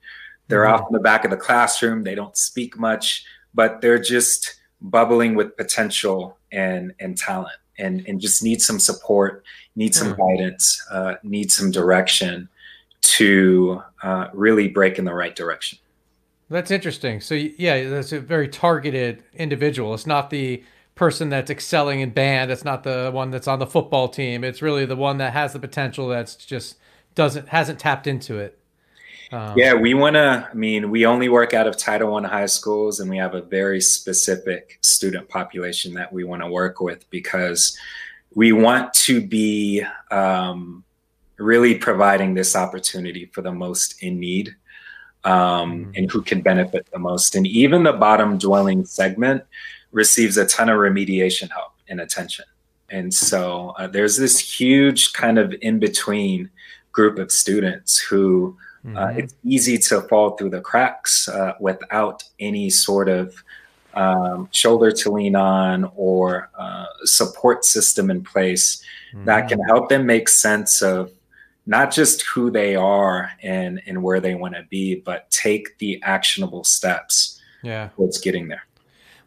They're 0.48 0.64
mm-hmm. 0.64 0.74
off 0.74 0.90
in 0.90 0.94
the 0.94 1.00
back 1.00 1.26
of 1.26 1.32
the 1.32 1.38
classroom, 1.38 2.04
they 2.04 2.16
don't 2.16 2.38
speak 2.38 2.78
much, 2.78 3.26
but 3.54 3.82
they're 3.82 4.00
just 4.00 4.60
bubbling 4.82 5.36
with 5.36 5.58
potential 5.58 6.38
and, 6.52 6.94
and 7.00 7.18
talent 7.18 7.58
and, 7.78 8.06
and 8.08 8.20
just 8.20 8.44
need 8.44 8.62
some 8.62 8.80
support, 8.80 9.44
need 9.76 9.96
some 9.96 10.14
mm-hmm. 10.14 10.22
guidance, 10.22 10.86
uh, 10.92 11.16
need 11.24 11.52
some 11.52 11.72
direction 11.72 12.50
to 13.02 13.82
uh, 14.04 14.28
really 14.34 14.68
break 14.68 15.00
in 15.00 15.06
the 15.06 15.14
right 15.14 15.36
direction. 15.36 15.78
That's 16.50 16.72
interesting. 16.72 17.20
So 17.22 17.36
yeah, 17.36 17.90
that's 17.90 18.14
a 18.14 18.20
very 18.20 18.48
targeted 18.48 19.24
individual. 19.34 19.94
It's 19.94 20.08
not 20.08 20.30
the 20.30 20.64
person 20.98 21.30
that's 21.30 21.50
excelling 21.50 22.02
in 22.02 22.10
band. 22.10 22.52
It's 22.52 22.66
not 22.66 22.84
the 22.84 23.10
one 23.14 23.32
that's 23.32 23.48
on 23.48 23.60
the 23.60 23.68
football 23.68 24.10
team. 24.10 24.44
It's 24.44 24.62
really 24.62 24.86
the 24.86 24.96
one 24.96 25.20
that 25.20 25.32
has 25.34 25.54
the 25.54 25.60
potential 25.60 26.10
that's 26.10 26.36
just 26.36 26.78
doesn't 27.16 27.48
hasn't 27.48 27.80
tapped 27.80 28.08
into 28.08 28.38
it. 28.38 28.60
Um, 29.32 29.54
yeah, 29.58 29.74
we 29.74 29.94
want 29.94 30.16
to. 30.16 30.50
I 30.50 30.54
mean, 30.54 30.90
we 30.90 31.06
only 31.06 31.30
work 31.30 31.54
out 31.54 31.68
of 31.68 31.78
Title 31.78 32.12
One 32.12 32.24
high 32.24 32.46
schools, 32.46 33.00
and 33.00 33.10
we 33.10 33.18
have 33.18 33.36
a 33.36 33.42
very 33.42 33.80
specific 33.80 34.80
student 34.82 35.30
population 35.30 35.94
that 35.94 36.12
we 36.12 36.24
want 36.24 36.42
to 36.42 36.50
work 36.50 36.82
with 36.82 37.10
because 37.10 37.78
we 38.36 38.52
want 38.52 38.94
to 38.94 39.22
be 39.22 39.84
um, 40.12 40.84
really 41.38 41.76
providing 41.76 42.34
this 42.34 42.56
opportunity 42.56 43.26
for 43.34 43.42
the 43.42 43.52
most 43.52 44.02
in 44.02 44.20
need 44.20 44.56
um, 45.24 45.32
mm-hmm. 45.32 45.92
and 45.96 46.12
who 46.12 46.22
can 46.22 46.42
benefit 46.42 46.88
the 46.92 47.00
most. 47.00 47.36
And 47.36 47.46
even 47.46 47.84
the 47.84 47.94
bottom 47.94 48.38
dwelling 48.38 48.86
segment 48.86 49.44
receives 49.92 50.38
a 50.38 50.46
ton 50.46 50.70
of 50.70 50.78
remediation 50.78 51.50
help 51.52 51.74
and 51.88 52.02
attention. 52.02 52.46
And 52.90 53.14
so 53.14 53.74
uh, 53.78 53.88
there's 53.88 54.18
this 54.18 54.40
huge 54.40 55.14
kind 55.14 55.38
of 55.38 55.54
in 55.62 55.80
between 55.80 56.50
group 56.92 57.20
of 57.20 57.32
students 57.32 57.98
who 57.98 58.58
uh, 58.86 58.90
mm-hmm. 58.90 59.20
it's 59.20 59.36
easy 59.44 59.78
to 59.78 60.02
fall 60.02 60.38
through 60.38 60.50
the 60.50 60.62
cracks 60.62 61.28
uh, 61.28 61.54
without 61.60 62.24
any 62.40 62.70
sort 62.70 63.10
of 63.10 63.44
um, 63.94 64.48
shoulder 64.52 64.92
to 64.92 65.12
lean 65.12 65.36
on 65.36 65.92
or 65.96 66.50
uh, 66.58 66.86
support 67.04 67.66
system 67.66 68.10
in 68.10 68.24
place 68.24 68.82
mm-hmm. 69.14 69.26
that 69.26 69.50
can 69.50 69.60
help 69.62 69.90
them 69.90 70.06
make 70.06 70.30
sense 70.30 70.82
of 70.82 71.12
not 71.66 71.92
just 71.92 72.22
who 72.22 72.50
they 72.50 72.76
are 72.76 73.30
and 73.44 73.82
and 73.86 74.02
where 74.02 74.22
they 74.22 74.36
want 74.36 74.56
to 74.56 74.64
be, 74.70 74.96
but 74.96 75.30
take 75.32 75.78
the 75.80 76.02
actionable 76.04 76.64
steps 76.64 77.42
yeah. 77.62 77.90
towards 77.96 78.20
getting 78.20 78.48
there. 78.48 78.66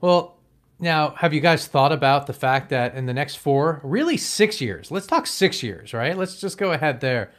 Well, 0.00 0.36
now 0.80 1.10
have 1.10 1.32
you 1.34 1.40
guys 1.40 1.66
thought 1.66 1.92
about 1.92 2.26
the 2.26 2.32
fact 2.32 2.70
that 2.70 2.94
in 2.94 3.06
the 3.06 3.14
next 3.14 3.36
four, 3.36 3.80
really 3.82 4.16
six 4.16 4.60
years, 4.60 4.90
let's 4.90 5.06
talk 5.06 5.26
six 5.26 5.62
years, 5.62 5.92
right? 5.92 6.16
Let's 6.16 6.40
just 6.40 6.58
go 6.58 6.72
ahead 6.72 7.00
there. 7.00 7.30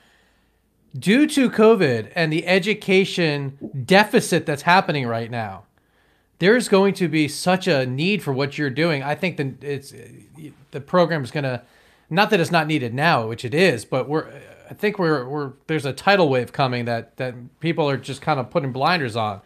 Due 0.98 1.26
to 1.28 1.50
COVID 1.50 2.12
and 2.16 2.32
the 2.32 2.46
education 2.46 3.58
deficit 3.86 4.46
that's 4.46 4.64
happening 4.64 5.08
right 5.08 5.32
now, 5.32 5.64
there's 6.40 6.68
going 6.68 6.94
to 6.96 7.08
be 7.08 7.28
such 7.28 7.68
a 7.68 7.86
need 7.86 8.24
for 8.24 8.34
what 8.34 8.58
you're 8.58 8.70
doing. 8.70 9.04
I 9.04 9.16
think 9.16 9.38
that 9.38 9.64
it's 9.64 9.94
the 10.72 10.82
program 10.82 11.24
is 11.24 11.32
going 11.32 11.44
to, 11.44 11.62
not 12.10 12.30
that 12.32 12.40
it's 12.40 12.52
not 12.52 12.68
needed 12.68 12.94
now, 12.94 13.28
which 13.28 13.46
it 13.46 13.54
is, 13.54 13.86
but 13.86 14.10
we're 14.10 14.28
I 14.72 14.74
think 14.74 14.98
we're 14.98 15.28
we're 15.28 15.52
there's 15.68 15.86
a 15.86 15.92
tidal 15.92 16.30
wave 16.30 16.54
coming 16.54 16.86
that 16.86 17.18
that 17.18 17.36
people 17.60 17.90
are 17.90 17.98
just 17.98 18.22
kind 18.22 18.40
of 18.40 18.50
putting 18.50 18.72
blinders 18.72 19.18
on. 19.18 19.42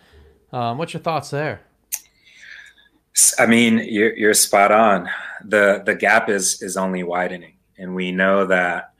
Um, 0.53 0.77
what's 0.77 0.93
your 0.93 1.01
thoughts 1.01 1.31
there? 1.31 1.61
I 3.39 3.45
mean, 3.45 3.79
you're, 3.79 4.15
you're 4.15 4.33
spot 4.33 4.71
on. 4.71 5.09
the 5.43 5.83
The 5.85 5.95
gap 5.95 6.29
is 6.29 6.61
is 6.61 6.77
only 6.77 7.03
widening, 7.03 7.57
and 7.77 7.95
we 7.95 8.11
know 8.11 8.45
that 8.45 8.91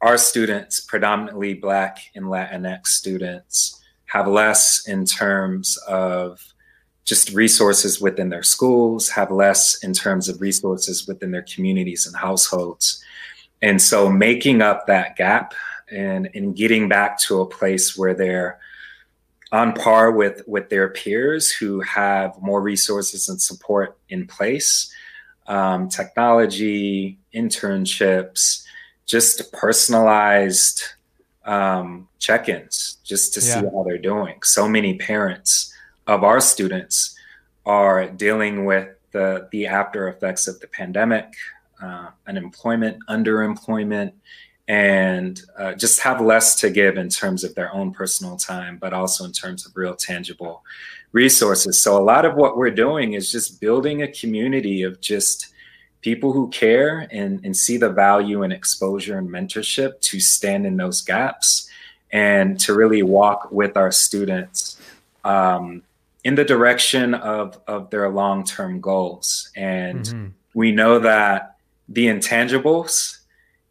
our 0.00 0.18
students, 0.18 0.80
predominantly 0.80 1.54
Black 1.54 1.98
and 2.14 2.26
Latinx 2.26 2.88
students, 2.88 3.82
have 4.06 4.28
less 4.28 4.86
in 4.86 5.06
terms 5.06 5.78
of 5.88 6.40
just 7.04 7.30
resources 7.30 8.00
within 8.00 8.28
their 8.28 8.42
schools, 8.42 9.08
have 9.08 9.30
less 9.30 9.82
in 9.82 9.92
terms 9.92 10.28
of 10.28 10.40
resources 10.40 11.06
within 11.06 11.30
their 11.30 11.42
communities 11.42 12.06
and 12.06 12.16
households. 12.16 13.02
And 13.62 13.80
so 13.80 14.10
making 14.10 14.62
up 14.62 14.86
that 14.86 15.16
gap 15.16 15.54
and, 15.90 16.28
and 16.34 16.56
getting 16.56 16.88
back 16.88 17.18
to 17.20 17.40
a 17.40 17.46
place 17.46 17.96
where 17.96 18.14
they're 18.14 18.58
on 19.54 19.72
par 19.72 20.10
with, 20.10 20.42
with 20.48 20.68
their 20.68 20.88
peers 20.88 21.48
who 21.48 21.80
have 21.80 22.34
more 22.42 22.60
resources 22.60 23.28
and 23.28 23.40
support 23.40 23.96
in 24.08 24.26
place, 24.26 24.92
um, 25.46 25.88
technology, 25.88 27.16
internships, 27.32 28.64
just 29.06 29.52
personalized 29.52 30.82
um, 31.44 32.08
check-ins 32.18 32.98
just 33.04 33.32
to 33.32 33.40
yeah. 33.40 33.60
see 33.60 33.66
how 33.66 33.84
they're 33.84 33.96
doing. 33.96 34.34
So 34.42 34.68
many 34.68 34.98
parents 34.98 35.72
of 36.08 36.24
our 36.24 36.40
students 36.40 37.16
are 37.64 38.08
dealing 38.08 38.64
with 38.64 38.88
the 39.12 39.48
the 39.52 39.68
after 39.68 40.08
effects 40.08 40.48
of 40.48 40.58
the 40.58 40.66
pandemic, 40.66 41.32
uh, 41.80 42.08
unemployment, 42.26 42.98
underemployment, 43.08 44.12
and 44.66 45.42
uh, 45.58 45.74
just 45.74 46.00
have 46.00 46.20
less 46.20 46.58
to 46.60 46.70
give 46.70 46.96
in 46.96 47.08
terms 47.08 47.44
of 47.44 47.54
their 47.54 47.72
own 47.74 47.92
personal 47.92 48.36
time, 48.36 48.78
but 48.78 48.92
also 48.94 49.24
in 49.24 49.32
terms 49.32 49.66
of 49.66 49.76
real 49.76 49.94
tangible 49.94 50.64
resources. 51.12 51.80
So, 51.80 51.98
a 51.98 52.02
lot 52.02 52.24
of 52.24 52.34
what 52.34 52.56
we're 52.56 52.70
doing 52.70 53.12
is 53.12 53.30
just 53.30 53.60
building 53.60 54.02
a 54.02 54.08
community 54.08 54.82
of 54.82 55.00
just 55.00 55.52
people 56.00 56.32
who 56.32 56.48
care 56.48 57.08
and, 57.10 57.44
and 57.44 57.56
see 57.56 57.78
the 57.78 57.88
value 57.88 58.42
and 58.42 58.52
exposure 58.52 59.16
and 59.16 59.28
mentorship 59.28 60.00
to 60.00 60.20
stand 60.20 60.66
in 60.66 60.76
those 60.76 61.00
gaps 61.00 61.68
and 62.12 62.60
to 62.60 62.74
really 62.74 63.02
walk 63.02 63.50
with 63.50 63.76
our 63.76 63.90
students 63.90 64.80
um, 65.24 65.82
in 66.22 66.34
the 66.34 66.44
direction 66.44 67.14
of, 67.14 67.58
of 67.66 67.90
their 67.90 68.08
long 68.08 68.44
term 68.44 68.80
goals. 68.80 69.50
And 69.56 70.04
mm-hmm. 70.04 70.26
we 70.52 70.72
know 70.72 70.98
that 70.98 71.56
the 71.88 72.06
intangibles 72.06 73.18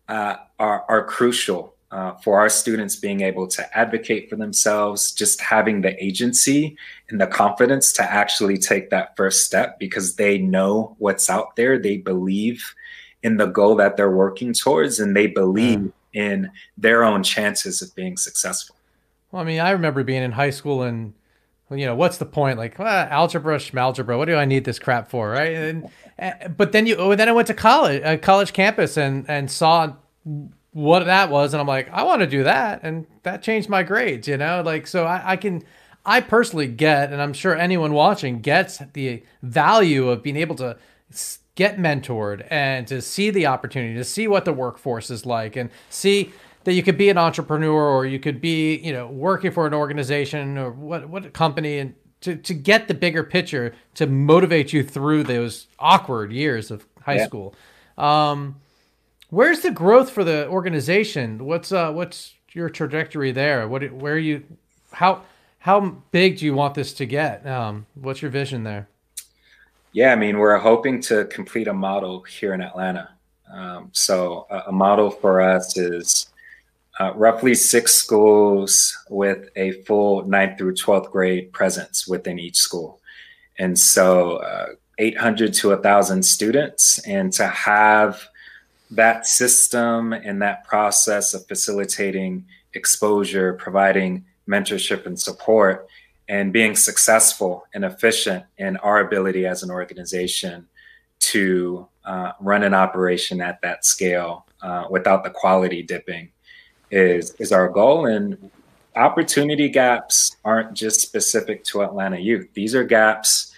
uh, 0.08 0.36
are, 0.60 0.86
are 0.90 1.04
crucial 1.04 1.74
uh, 1.92 2.14
for 2.16 2.40
our 2.40 2.50
students 2.50 2.96
being 2.96 3.22
able 3.22 3.48
to 3.48 3.78
advocate 3.78 4.30
for 4.30 4.36
themselves, 4.36 5.12
just 5.12 5.40
having 5.40 5.82
the 5.82 6.04
agency 6.04 6.76
and 7.10 7.22
the 7.22 7.28
confidence 7.28 7.94
to 7.94 8.04
actually 8.04 8.58
take 8.58 8.90
that 8.90 9.16
first 9.16 9.46
step 9.46 9.78
because 9.78 10.16
they 10.16 10.40
know 10.40 10.96
what's 10.98 11.30
out 11.30 11.56
there. 11.56 11.78
They 11.78 11.98
believe 11.98 12.74
in 13.22 13.38
the 13.38 13.46
goal 13.46 13.76
that 13.76 13.96
they're 13.96 14.12
working 14.12 14.54
towards 14.54 15.00
and 15.00 15.16
they 15.16 15.28
believe 15.28 15.80
mm. 15.80 15.92
in 16.14 16.52
their 16.78 17.04
own 17.04 17.22
chances 17.22 17.82
of 17.84 17.94
being 17.96 18.18
successful. 18.18 18.76
Well, 19.32 19.44
I 19.44 19.46
mean, 19.46 19.60
I 19.60 19.70
remember 19.72 20.04
being 20.04 20.24
in 20.24 20.32
high 20.32 20.50
school 20.50 20.82
and 20.82 21.14
you 21.72 21.86
know, 21.86 21.96
what's 21.96 22.18
the 22.18 22.26
point? 22.26 22.58
Like 22.58 22.78
well, 22.78 23.08
algebra, 23.10 23.58
schmalgebra. 23.58 24.18
What 24.18 24.26
do 24.26 24.36
I 24.36 24.46
need 24.46 24.66
this 24.66 24.80
crap 24.80 25.10
for, 25.10 25.30
right? 25.30 25.54
And, 25.54 25.90
and 26.18 26.58
but 26.58 26.72
then 26.72 26.86
you, 26.86 26.96
oh, 26.96 27.16
then 27.16 27.30
I 27.30 27.32
went 27.32 27.48
to 27.48 27.54
college, 27.54 28.02
a 28.04 28.18
college 28.18 28.54
campus, 28.54 28.98
and 28.98 29.26
and 29.30 29.50
saw 29.50 29.94
what 30.72 31.06
that 31.06 31.30
was, 31.30 31.54
and 31.54 31.62
I'm 31.62 31.68
like, 31.68 31.90
I 31.92 32.04
want 32.04 32.22
to 32.22 32.28
do 32.28 32.44
that, 32.44 32.82
and 32.84 33.06
that 33.24 33.42
changed 33.42 33.70
my 33.70 33.84
grades. 33.84 34.28
You 34.28 34.38
know, 34.38 34.62
like 34.64 34.88
so 34.88 35.06
I, 35.06 35.32
I 35.32 35.36
can, 35.38 35.64
I 36.06 36.22
personally 36.22 36.68
get, 36.68 37.12
and 37.12 37.22
I'm 37.22 37.34
sure 37.34 37.56
anyone 37.56 37.94
watching 37.94 38.42
gets 38.42 38.80
the 38.94 39.24
value 39.42 40.10
of 40.10 40.22
being 40.22 40.38
able 40.38 40.56
to 40.58 40.78
get 41.56 41.78
mentored 41.78 42.46
and 42.50 42.88
to 42.88 43.02
see 43.02 43.30
the 43.30 43.46
opportunity, 43.46 43.94
to 43.96 44.04
see 44.04 44.28
what 44.28 44.46
the 44.46 44.54
workforce 44.54 45.10
is 45.10 45.26
like, 45.26 45.56
and 45.56 45.70
see 45.90 46.34
that 46.64 46.74
you 46.74 46.84
could 46.84 46.98
be 46.98 47.10
an 47.10 47.18
entrepreneur 47.18 47.90
or 47.90 48.06
you 48.06 48.20
could 48.20 48.40
be, 48.40 48.78
you 48.78 48.94
know, 48.94 49.08
working 49.08 49.52
for 49.52 49.68
an 49.68 49.74
organization 49.74 50.58
or 50.58 50.72
what 50.72 51.10
what 51.10 51.34
company 51.34 51.80
and 51.80 51.96
to, 52.22 52.36
to 52.38 52.54
get 52.54 52.88
the 52.88 52.94
bigger 52.94 53.24
picture 53.24 53.76
to 53.96 54.08
motivate 54.08 54.72
you 54.72 54.84
through 54.84 55.24
those 55.24 55.68
awkward 55.78 56.32
years 56.32 56.72
of 56.72 56.86
high 57.02 57.18
yeah. 57.18 57.26
school. 57.26 57.54
Um, 57.98 58.62
where's 59.30 59.60
the 59.60 59.72
growth 59.72 60.10
for 60.10 60.24
the 60.24 60.48
organization? 60.48 61.46
What's 61.46 61.72
uh 61.72 61.92
what's 61.92 62.34
your 62.54 62.70
trajectory 62.70 63.32
there? 63.32 63.68
What 63.68 63.92
where 63.92 64.14
are 64.14 64.18
you 64.18 64.44
how 64.92 65.24
how 65.60 65.82
big 66.12 66.38
do 66.38 66.46
you 66.46 66.54
want 66.54 66.76
this 66.76 66.94
to 66.96 67.06
get? 67.06 67.46
Um, 67.48 67.86
what's 67.96 68.22
your 68.22 68.32
vision 68.32 68.64
there? 68.64 68.88
Yeah, 69.94 70.12
I 70.12 70.16
mean, 70.16 70.40
we're 70.40 70.58
hoping 70.58 71.02
to 71.04 71.26
complete 71.26 71.68
a 71.68 71.74
model 71.74 72.24
here 72.24 72.54
in 72.54 72.62
Atlanta. 72.62 73.10
Um, 73.52 73.90
so 73.92 74.48
a, 74.50 74.64
a 74.68 74.72
model 74.72 75.12
for 75.12 75.40
us 75.40 75.78
is 75.78 76.33
uh, 77.00 77.14
roughly 77.16 77.56
six 77.56 77.94
schools 77.94 78.96
with 79.10 79.50
a 79.56 79.72
full 79.84 80.26
ninth 80.28 80.58
through 80.58 80.76
12th 80.76 81.12
grade 81.12 81.52
presence 81.52 82.08
within 82.08 82.38
each 82.38 82.58
school. 82.58 83.00
And 83.58 83.78
so 83.78 84.38
uh, 84.38 84.68
800 85.00 85.54
to 85.56 85.70
1,000 85.70 86.24
students. 86.24 87.00
And 87.00 87.34
to 87.34 87.48
have 87.48 88.24
that 88.92 89.26
system 89.26 90.14
and 90.14 90.42
that 90.42 90.66
process 90.66 91.34
of 91.34 91.48
facilitating 91.48 92.46
exposure, 92.74 93.54
providing 93.54 94.26
mentorship 94.48 95.06
and 95.06 95.20
support, 95.20 95.88
and 96.30 96.54
being 96.54 96.76
successful 96.76 97.66
and 97.74 97.84
efficient 97.84 98.46
in 98.58 98.78
our 98.78 99.00
ability 99.00 99.46
as 99.46 99.64
an 99.64 99.72
organization 99.72 100.68
to 101.20 101.88
uh, 102.06 102.34
run 102.40 102.64
an 102.64 102.74
operation 102.74 103.42
at 103.42 103.62
that 103.62 103.86
scale 103.86 104.46
uh, 104.62 104.86
without 104.90 105.24
the 105.24 105.30
quality 105.30 105.82
dipping 105.82 106.30
is 106.94 107.32
is 107.40 107.52
our 107.52 107.68
goal 107.68 108.06
and 108.06 108.52
opportunity 108.96 109.70
gaps 109.70 110.38
aren't 110.46 110.74
just 110.74 111.02
specific 111.02 111.64
to 111.66 111.82
Atlanta 111.82 112.18
youth. 112.18 112.48
These 112.54 112.76
are 112.76 112.84
gaps 112.84 113.54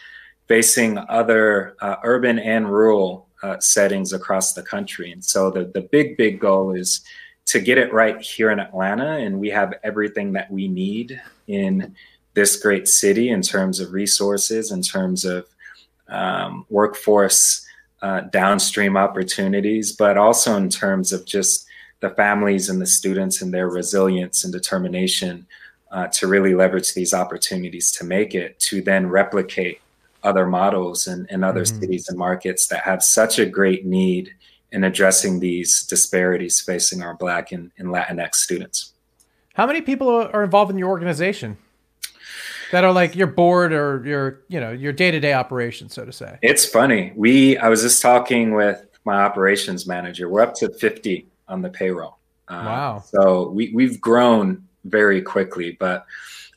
facing 0.48 0.98
other 1.10 1.76
uh, 1.82 1.96
urban 2.04 2.40
and 2.40 2.72
rural 2.72 3.28
uh, 3.44 3.60
settings 3.60 4.14
across 4.14 4.54
the 4.54 4.64
country. 4.64 5.12
And 5.12 5.24
so 5.24 5.52
the, 5.52 5.66
the 5.66 5.82
big, 5.82 6.18
big 6.18 6.40
goal 6.40 6.74
is 6.74 7.02
to 7.48 7.60
get 7.60 7.78
it 7.78 7.94
right 7.94 8.20
here 8.22 8.52
in 8.52 8.60
Atlanta. 8.60 9.18
And 9.18 9.40
we 9.40 9.50
have 9.50 9.74
everything 9.84 10.34
that 10.34 10.50
we 10.50 10.68
need 10.68 11.22
in 11.48 11.96
this 12.34 12.56
great 12.58 12.88
city 12.88 13.30
in 13.30 13.42
terms 13.42 13.80
of 13.80 13.92
resources, 13.92 14.72
in 14.72 14.82
terms 14.82 15.26
of 15.26 15.48
um, 16.08 16.66
workforce 16.70 17.66
uh, 18.02 18.22
downstream 18.22 18.98
opportunities, 18.98 19.92
but 19.92 20.18
also 20.18 20.56
in 20.56 20.70
terms 20.70 21.12
of 21.12 21.26
just 21.26 21.65
the 22.00 22.10
families 22.12 22.70
and 22.70 22.82
the 22.82 22.86
students 22.86 23.42
and 23.42 23.54
their 23.54 23.70
resilience 23.70 24.44
and 24.44 24.54
determination 24.54 25.48
uh, 25.92 26.08
to 26.08 26.28
really 26.28 26.54
leverage 26.54 26.94
these 26.94 27.14
opportunities 27.14 27.92
to 27.92 28.04
make 28.04 28.36
it, 28.36 28.60
to 28.60 28.82
then 28.82 29.08
replicate 29.08 29.80
other 30.24 30.46
models 30.46 31.08
in, 31.08 31.26
in 31.30 31.44
other 31.44 31.64
mm-hmm. 31.64 31.80
cities 31.80 32.10
and 32.10 32.18
markets 32.18 32.68
that 32.68 32.82
have 32.82 33.02
such 33.02 33.40
a 33.40 33.46
great 33.46 33.86
need 33.86 34.32
in 34.72 34.84
addressing 34.84 35.40
these 35.40 35.84
disparities 35.84 36.60
facing 36.60 37.02
our 37.02 37.14
Black 37.16 37.52
and, 37.52 37.72
and 37.78 37.90
Latinx 37.90 38.36
students. 38.36 38.94
How 39.54 39.66
many 39.66 39.82
people 39.82 40.10
are 40.10 40.44
involved 40.44 40.72
in 40.72 40.78
your 40.78 40.90
organization? 40.90 41.58
that 42.72 42.84
are 42.84 42.92
like 42.92 43.16
your 43.16 43.28
board 43.28 43.74
or 43.74 44.06
your 44.06 44.42
you 44.48 44.60
know 44.60 44.72
your 44.72 44.92
day-to-day 44.92 45.34
operations 45.34 45.94
so 45.94 46.04
to 46.04 46.12
say 46.12 46.38
it's 46.42 46.66
funny 46.66 47.14
we 47.16 47.58
i 47.60 47.70
was 47.70 47.82
just 47.82 48.02
talking 48.02 48.54
with 48.54 48.84
my 49.06 49.22
operations 49.22 49.88
manager 49.88 50.28
we're 50.28 50.42
up 50.42 50.56
to 50.56 50.70
50 50.70 51.28
on 51.48 51.62
the 51.62 51.70
payroll. 51.70 52.18
Uh, 52.48 52.64
wow. 52.66 53.04
so 53.04 53.50
we, 53.50 53.72
we've 53.74 54.00
grown 54.00 54.64
very 54.84 55.20
quickly 55.20 55.76
but 55.80 56.06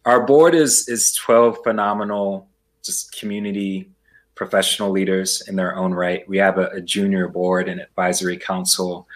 our 0.04 0.26
board 0.26 0.54
is 0.54 0.86
is 0.86 1.14
12 1.14 1.60
phenomenal 1.62 2.46
just 2.82 3.18
community 3.18 3.88
professional 4.34 4.90
leaders 4.90 5.42
in 5.48 5.56
their 5.56 5.74
own 5.74 5.92
right. 5.92 6.28
We 6.28 6.38
have 6.38 6.58
a, 6.58 6.68
a 6.68 6.80
junior 6.80 7.26
board 7.26 7.68
and 7.68 7.80
advisory 7.80 8.36
council 8.36 9.08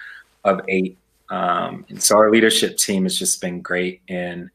of 0.44 0.62
eight 0.68 0.98
um, 1.32 1.86
and 1.88 2.00
so 2.00 2.16
our 2.18 2.30
leadership 2.30 2.76
team 2.76 3.04
has 3.04 3.18
just 3.18 3.40
been 3.40 3.62
great 3.62 4.02
in 4.06 4.50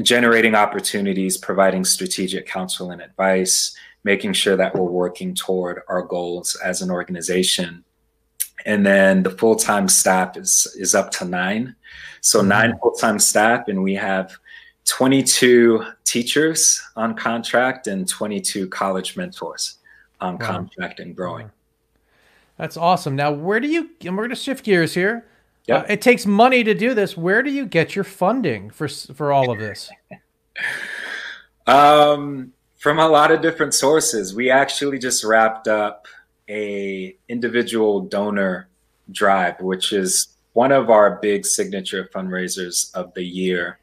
generating 0.00 0.54
opportunities, 0.54 1.36
providing 1.36 1.84
strategic 1.84 2.46
counsel 2.46 2.92
and 2.92 3.02
advice, 3.02 3.76
making 4.04 4.32
sure 4.32 4.56
that 4.56 4.76
we're 4.76 4.84
working 4.84 5.34
toward 5.34 5.82
our 5.88 6.02
goals 6.02 6.54
as 6.64 6.82
an 6.82 6.90
organization. 6.90 7.82
And 8.66 8.84
then 8.84 9.22
the 9.22 9.30
full 9.30 9.56
time 9.56 9.88
staff 9.88 10.36
is, 10.36 10.74
is 10.78 10.94
up 10.94 11.10
to 11.12 11.24
nine. 11.24 11.74
So, 12.20 12.38
mm-hmm. 12.38 12.48
nine 12.48 12.78
full 12.80 12.92
time 12.92 13.18
staff, 13.18 13.68
and 13.68 13.82
we 13.82 13.94
have 13.94 14.36
22 14.86 15.84
teachers 16.04 16.82
on 16.96 17.14
contract 17.14 17.86
and 17.86 18.08
22 18.08 18.68
college 18.68 19.16
mentors 19.16 19.78
on 20.20 20.38
wow. 20.38 20.46
contract 20.46 21.00
and 21.00 21.14
growing. 21.16 21.50
That's 22.56 22.76
awesome. 22.76 23.16
Now, 23.16 23.32
where 23.32 23.60
do 23.60 23.68
you, 23.68 23.90
and 24.04 24.16
we're 24.16 24.24
going 24.24 24.30
to 24.30 24.36
shift 24.36 24.64
gears 24.64 24.94
here. 24.94 25.26
Yeah, 25.66 25.78
Uh, 25.78 25.86
it 25.88 26.02
takes 26.02 26.26
money 26.26 26.62
to 26.62 26.74
do 26.74 26.94
this. 26.94 27.16
Where 27.16 27.42
do 27.42 27.50
you 27.50 27.66
get 27.66 27.94
your 27.94 28.04
funding 28.04 28.70
for 28.70 28.86
for 28.86 29.32
all 29.32 29.50
of 29.50 29.58
this? 29.58 29.90
um, 31.66 32.52
from 32.76 32.98
a 32.98 33.08
lot 33.08 33.30
of 33.30 33.40
different 33.40 33.72
sources. 33.72 34.34
We 34.34 34.50
actually 34.50 34.98
just 34.98 35.24
wrapped 35.24 35.68
up 35.68 36.06
a 36.48 37.16
individual 37.28 38.00
donor 38.00 38.68
drive, 39.10 39.60
which 39.60 39.92
is 39.92 40.28
one 40.52 40.72
of 40.72 40.90
our 40.90 41.18
big 41.20 41.44
signature 41.44 42.08
fundraisers 42.14 42.94
of 42.94 43.12
the 43.14 43.24
year, 43.24 43.78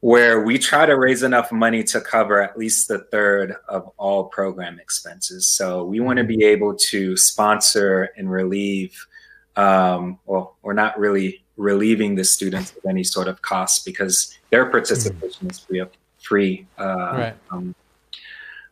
where 0.00 0.42
we 0.42 0.58
try 0.58 0.84
to 0.86 0.96
raise 0.96 1.22
enough 1.22 1.50
money 1.50 1.82
to 1.82 2.00
cover 2.00 2.42
at 2.42 2.58
least 2.58 2.88
the 2.88 2.98
third 3.10 3.54
of 3.68 3.90
all 3.96 4.24
program 4.24 4.78
expenses. 4.78 5.46
So 5.46 5.84
we 5.84 6.00
want 6.00 6.18
to 6.18 6.24
be 6.24 6.44
able 6.44 6.74
to 6.74 7.16
sponsor 7.16 8.10
and 8.16 8.30
relieve 8.30 9.06
um, 9.56 10.18
well, 10.26 10.56
we're 10.62 10.74
not 10.74 10.98
really 10.98 11.44
relieving 11.56 12.14
the 12.14 12.24
students 12.24 12.72
of 12.72 12.84
any 12.84 13.02
sort 13.02 13.28
of 13.28 13.40
cost 13.42 13.84
because 13.84 14.36
their 14.50 14.66
participation 14.66 15.50
is 15.50 15.58
free. 15.60 15.82
free 16.18 16.66
uh, 16.78 16.84
right. 16.84 17.34
um, 17.50 17.74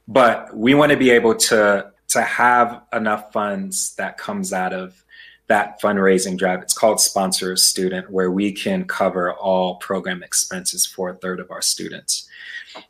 but 0.07 0.55
we 0.55 0.75
want 0.75 0.93
to 0.93 0.99
be 0.99 1.11
able 1.11 1.35
to 1.35 1.91
to 2.09 2.23
have 2.23 2.83
enough 2.93 3.33
funds 3.33 3.95
that 3.97 4.19
comes 4.19 4.53
out 4.53 4.73
of 4.73 5.05
that 5.47 5.81
fundraising 5.81 6.39
drive. 6.39 6.63
It's 6.63 6.73
called 6.75 7.01
Sponsor 7.01 7.53
a 7.53 7.57
Student, 7.57 8.11
where 8.11 8.31
we 8.31 8.53
can 8.53 8.85
cover 8.85 9.35
all 9.35 9.77
program 9.77 10.23
expenses 10.23 10.87
for 10.87 11.11
a 11.11 11.15
third 11.15 11.41
of 11.41 11.51
our 11.51 11.61
students. 11.61 12.29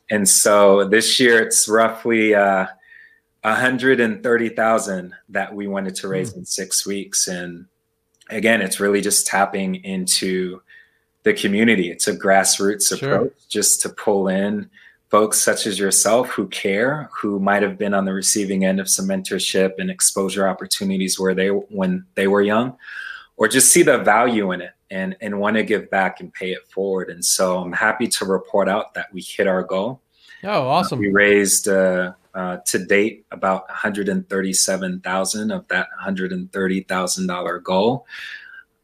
And 0.09 0.27
so 0.27 0.87
this 0.87 1.19
year 1.19 1.41
it's 1.41 1.67
roughly 1.67 2.33
uh, 2.33 2.67
130,000 3.41 5.13
that 5.29 5.53
we 5.53 5.67
wanted 5.67 5.95
to 5.95 6.07
raise 6.07 6.33
mm. 6.33 6.37
in 6.37 6.45
six 6.45 6.85
weeks. 6.85 7.27
And 7.27 7.65
again, 8.29 8.61
it's 8.61 8.79
really 8.79 9.01
just 9.01 9.27
tapping 9.27 9.75
into 9.75 10.61
the 11.23 11.33
community. 11.33 11.91
It's 11.91 12.07
a 12.07 12.15
grassroots 12.15 12.97
sure. 12.97 13.15
approach 13.15 13.33
just 13.49 13.81
to 13.81 13.89
pull 13.89 14.29
in 14.29 14.69
folks 15.15 15.39
such 15.39 15.65
as 15.65 15.79
yourself 15.79 16.27
who 16.27 16.45
care, 16.49 17.09
who 17.17 17.39
might 17.39 17.63
have 17.63 17.77
been 17.77 17.93
on 17.93 18.03
the 18.03 18.11
receiving 18.11 18.65
end 18.65 18.81
of 18.81 18.89
some 18.89 19.07
mentorship 19.07 19.71
and 19.77 19.89
exposure 19.89 20.45
opportunities 20.45 21.17
where 21.17 21.33
they 21.33 21.47
when 21.47 22.05
they 22.15 22.27
were 22.27 22.41
young, 22.41 22.75
or 23.37 23.47
just 23.47 23.71
see 23.71 23.81
the 23.81 23.97
value 23.99 24.51
in 24.51 24.59
it 24.59 24.73
and 24.91 25.15
and 25.21 25.39
want 25.39 25.55
to 25.55 25.63
give 25.63 25.89
back 25.89 26.19
and 26.19 26.33
pay 26.33 26.51
it 26.51 26.67
forward. 26.67 27.09
And 27.09 27.23
so 27.23 27.59
I'm 27.59 27.71
happy 27.71 28.09
to 28.09 28.25
report 28.25 28.67
out 28.67 28.93
that 28.95 29.07
we 29.13 29.21
hit 29.21 29.47
our 29.47 29.63
goal. 29.63 30.01
Oh, 30.43 30.67
awesome! 30.67 30.99
Uh, 30.99 31.03
we 31.03 31.07
raised 31.13 31.69
uh, 31.69 32.11
uh, 32.33 32.57
to 32.65 32.85
date 32.85 33.25
about 33.31 33.69
137,000 33.69 35.51
of 35.51 35.65
that 35.69 35.87
130,000 35.95 37.27
dollar 37.27 37.59
goal. 37.59 38.05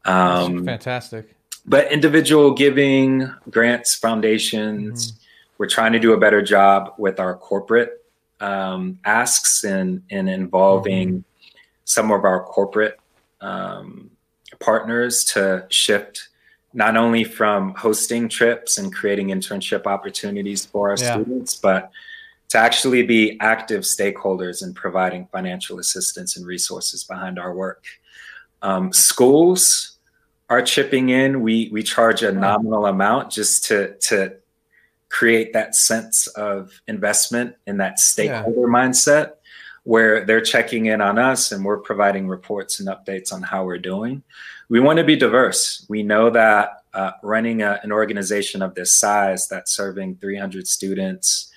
Um, 0.06 0.64
fantastic. 0.64 1.36
But 1.66 1.92
individual 1.92 2.54
giving, 2.54 3.30
grants, 3.50 3.94
foundations, 3.94 5.12
mm-hmm. 5.12 5.21
We're 5.62 5.68
trying 5.68 5.92
to 5.92 6.00
do 6.00 6.12
a 6.12 6.18
better 6.18 6.42
job 6.42 6.92
with 6.98 7.20
our 7.20 7.36
corporate 7.36 8.04
um, 8.40 8.98
asks 9.04 9.62
and 9.62 10.02
in, 10.10 10.26
in 10.26 10.28
involving 10.28 11.08
mm-hmm. 11.08 11.56
some 11.84 12.10
of 12.10 12.24
our 12.24 12.42
corporate 12.42 12.98
um, 13.40 14.10
partners 14.58 15.22
to 15.22 15.64
shift 15.68 16.30
not 16.74 16.96
only 16.96 17.22
from 17.22 17.74
hosting 17.74 18.28
trips 18.28 18.76
and 18.76 18.92
creating 18.92 19.28
internship 19.28 19.86
opportunities 19.86 20.66
for 20.66 20.90
our 20.90 20.96
yeah. 20.98 21.12
students, 21.12 21.54
but 21.54 21.92
to 22.48 22.58
actually 22.58 23.04
be 23.04 23.38
active 23.38 23.82
stakeholders 23.82 24.64
in 24.64 24.74
providing 24.74 25.28
financial 25.30 25.78
assistance 25.78 26.36
and 26.36 26.44
resources 26.44 27.04
behind 27.04 27.38
our 27.38 27.54
work. 27.54 27.84
Um, 28.62 28.92
schools 28.92 29.96
are 30.50 30.60
chipping 30.60 31.10
in. 31.10 31.40
We 31.40 31.68
we 31.70 31.84
charge 31.84 32.24
a 32.24 32.32
nominal 32.32 32.86
amount 32.86 33.30
just 33.30 33.64
to 33.66 33.94
to 34.08 34.41
create 35.12 35.52
that 35.52 35.74
sense 35.74 36.26
of 36.28 36.72
investment 36.88 37.54
in 37.66 37.76
that 37.76 38.00
stakeholder 38.00 38.60
yeah. 38.62 38.66
mindset 38.66 39.32
where 39.84 40.24
they're 40.24 40.40
checking 40.40 40.86
in 40.86 41.00
on 41.00 41.18
us 41.18 41.52
and 41.52 41.64
we're 41.64 41.78
providing 41.78 42.26
reports 42.26 42.80
and 42.80 42.88
updates 42.88 43.32
on 43.32 43.42
how 43.42 43.64
we're 43.64 43.78
doing. 43.78 44.22
We 44.70 44.80
want 44.80 44.96
to 44.98 45.04
be 45.04 45.16
diverse. 45.16 45.84
We 45.88 46.02
know 46.02 46.30
that 46.30 46.84
uh, 46.94 47.12
running 47.22 47.62
a, 47.62 47.78
an 47.82 47.92
organization 47.92 48.62
of 48.62 48.74
this 48.74 48.98
size 48.98 49.48
that's 49.48 49.72
serving 49.72 50.16
300 50.16 50.66
students 50.66 51.52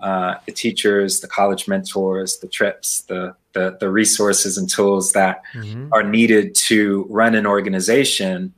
uh, 0.00 0.36
the 0.46 0.52
teachers, 0.52 1.20
the 1.20 1.28
college 1.28 1.68
mentors, 1.68 2.38
the 2.38 2.48
trips, 2.48 3.02
the, 3.02 3.34
the, 3.52 3.76
the 3.80 3.90
resources 3.90 4.56
and 4.56 4.68
tools 4.70 5.12
that 5.12 5.42
mm-hmm. 5.52 5.92
are 5.92 6.02
needed 6.02 6.54
to 6.54 7.06
run 7.10 7.34
an 7.34 7.46
organization 7.46 8.54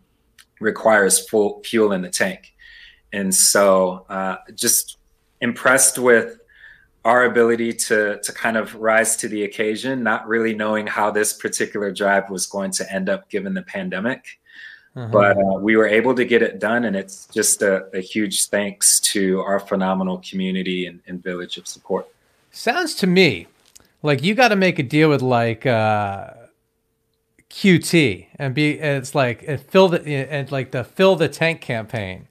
requires 0.60 1.26
full 1.28 1.60
fuel 1.64 1.92
in 1.92 2.02
the 2.02 2.08
tank. 2.08 2.51
And 3.12 3.34
so, 3.34 4.06
uh, 4.08 4.36
just 4.54 4.98
impressed 5.40 5.98
with 5.98 6.38
our 7.04 7.24
ability 7.24 7.72
to 7.72 8.20
to 8.22 8.32
kind 8.32 8.56
of 8.56 8.74
rise 8.76 9.16
to 9.16 9.28
the 9.28 9.44
occasion, 9.44 10.02
not 10.02 10.26
really 10.26 10.54
knowing 10.54 10.86
how 10.86 11.10
this 11.10 11.32
particular 11.32 11.92
drive 11.92 12.30
was 12.30 12.46
going 12.46 12.70
to 12.72 12.92
end 12.92 13.08
up 13.08 13.28
given 13.28 13.54
the 13.54 13.62
pandemic. 13.62 14.38
Uh-huh. 14.94 15.08
But 15.10 15.38
uh, 15.38 15.58
we 15.58 15.76
were 15.76 15.86
able 15.86 16.14
to 16.14 16.24
get 16.24 16.42
it 16.42 16.58
done, 16.58 16.84
and 16.84 16.94
it's 16.94 17.26
just 17.28 17.62
a, 17.62 17.86
a 17.96 18.00
huge 18.00 18.48
thanks 18.48 19.00
to 19.00 19.40
our 19.40 19.58
phenomenal 19.58 20.18
community 20.18 20.86
and, 20.86 21.00
and, 21.06 21.22
village 21.22 21.56
of 21.56 21.66
support. 21.66 22.06
Sounds 22.50 22.94
to 22.96 23.06
me 23.06 23.46
like 24.02 24.22
you 24.22 24.34
got 24.34 24.48
to 24.48 24.56
make 24.56 24.78
a 24.78 24.82
deal 24.82 25.08
with 25.08 25.22
like 25.22 25.64
uh, 25.64 26.30
QT 27.48 28.26
and 28.36 28.54
be 28.54 28.72
it's 28.72 29.14
like 29.14 29.42
it 29.44 29.58
fill 29.70 29.88
the 29.88 30.02
and 30.06 30.50
like 30.52 30.72
the 30.72 30.84
fill 30.84 31.16
the 31.16 31.28
tank 31.28 31.62
campaign, 31.62 32.28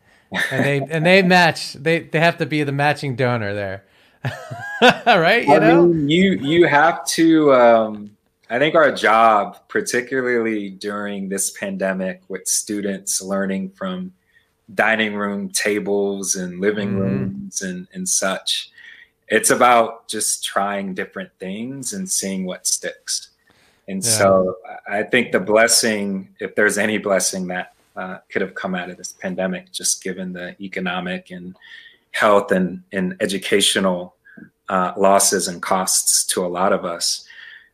and 0.51 0.65
they 0.65 0.81
and 0.89 1.05
they 1.05 1.21
match 1.21 1.73
they 1.73 1.99
they 1.99 2.19
have 2.19 2.37
to 2.37 2.45
be 2.45 2.63
the 2.63 2.71
matching 2.71 3.15
donor 3.15 3.53
there, 3.53 3.83
right? 4.81 5.45
You 5.45 5.55
I 5.55 5.59
know, 5.59 5.87
mean, 5.87 6.09
you 6.09 6.33
you 6.33 6.67
have 6.67 7.05
to. 7.07 7.53
Um, 7.53 8.11
I 8.49 8.59
think 8.59 8.75
our 8.75 8.91
job, 8.91 9.59
particularly 9.69 10.71
during 10.71 11.29
this 11.29 11.51
pandemic, 11.51 12.21
with 12.27 12.47
students 12.47 13.21
learning 13.21 13.69
from 13.69 14.11
dining 14.75 15.15
room 15.15 15.49
tables 15.49 16.35
and 16.35 16.59
living 16.59 16.95
mm. 16.95 16.99
rooms 16.99 17.61
and, 17.61 17.87
and 17.93 18.07
such, 18.07 18.69
it's 19.29 19.49
about 19.49 20.09
just 20.09 20.43
trying 20.43 20.93
different 20.93 21.31
things 21.39 21.93
and 21.93 22.09
seeing 22.11 22.45
what 22.45 22.67
sticks. 22.67 23.29
And 23.87 24.03
yeah. 24.03 24.09
so 24.09 24.57
I 24.87 25.03
think 25.03 25.31
the 25.31 25.39
blessing, 25.39 26.35
if 26.41 26.53
there's 26.55 26.77
any 26.77 26.97
blessing 26.97 27.47
that 27.47 27.73
uh, 27.95 28.17
could 28.29 28.41
have 28.41 28.55
come 28.55 28.75
out 28.75 28.89
of 28.89 28.97
this 28.97 29.13
pandemic, 29.13 29.71
just 29.71 30.03
given 30.03 30.33
the 30.33 30.55
economic 30.61 31.31
and 31.31 31.55
health 32.11 32.51
and, 32.51 32.83
and 32.91 33.15
educational 33.19 34.15
uh, 34.69 34.93
losses 34.97 35.47
and 35.47 35.61
costs 35.61 36.25
to 36.25 36.45
a 36.45 36.47
lot 36.47 36.73
of 36.73 36.85
us, 36.85 37.25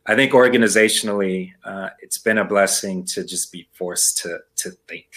I 0.05 0.15
think 0.15 0.31
organizationally, 0.31 1.53
uh, 1.63 1.89
it's 1.99 2.17
been 2.17 2.37
a 2.37 2.45
blessing 2.45 3.03
to 3.05 3.23
just 3.23 3.51
be 3.51 3.67
forced 3.73 4.17
to 4.19 4.39
to 4.57 4.71
think. 4.87 5.07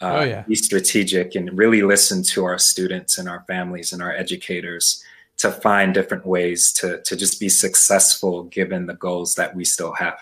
uh, 0.00 0.16
oh, 0.18 0.22
yeah. 0.22 0.42
be 0.42 0.54
strategic 0.54 1.34
and 1.34 1.56
really 1.56 1.82
listen 1.82 2.22
to 2.22 2.44
our 2.44 2.58
students 2.58 3.18
and 3.18 3.28
our 3.28 3.44
families 3.46 3.92
and 3.92 4.02
our 4.02 4.14
educators 4.14 5.04
to 5.36 5.50
find 5.50 5.94
different 5.94 6.24
ways 6.26 6.72
to, 6.72 7.02
to 7.02 7.16
just 7.16 7.40
be 7.40 7.48
successful 7.48 8.44
given 8.44 8.86
the 8.86 8.94
goals 8.94 9.34
that 9.34 9.54
we 9.54 9.64
still 9.64 9.92
have. 9.92 10.18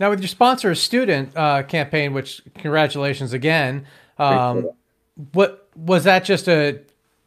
Now, 0.00 0.08
with 0.08 0.20
your 0.20 0.28
sponsor 0.28 0.74
student 0.74 1.36
uh, 1.36 1.62
campaign, 1.62 2.14
which 2.14 2.40
congratulations 2.54 3.34
again, 3.34 3.86
um, 4.18 4.70
what 5.32 5.68
was 5.76 6.04
that 6.04 6.24
just 6.24 6.48
a 6.48 6.80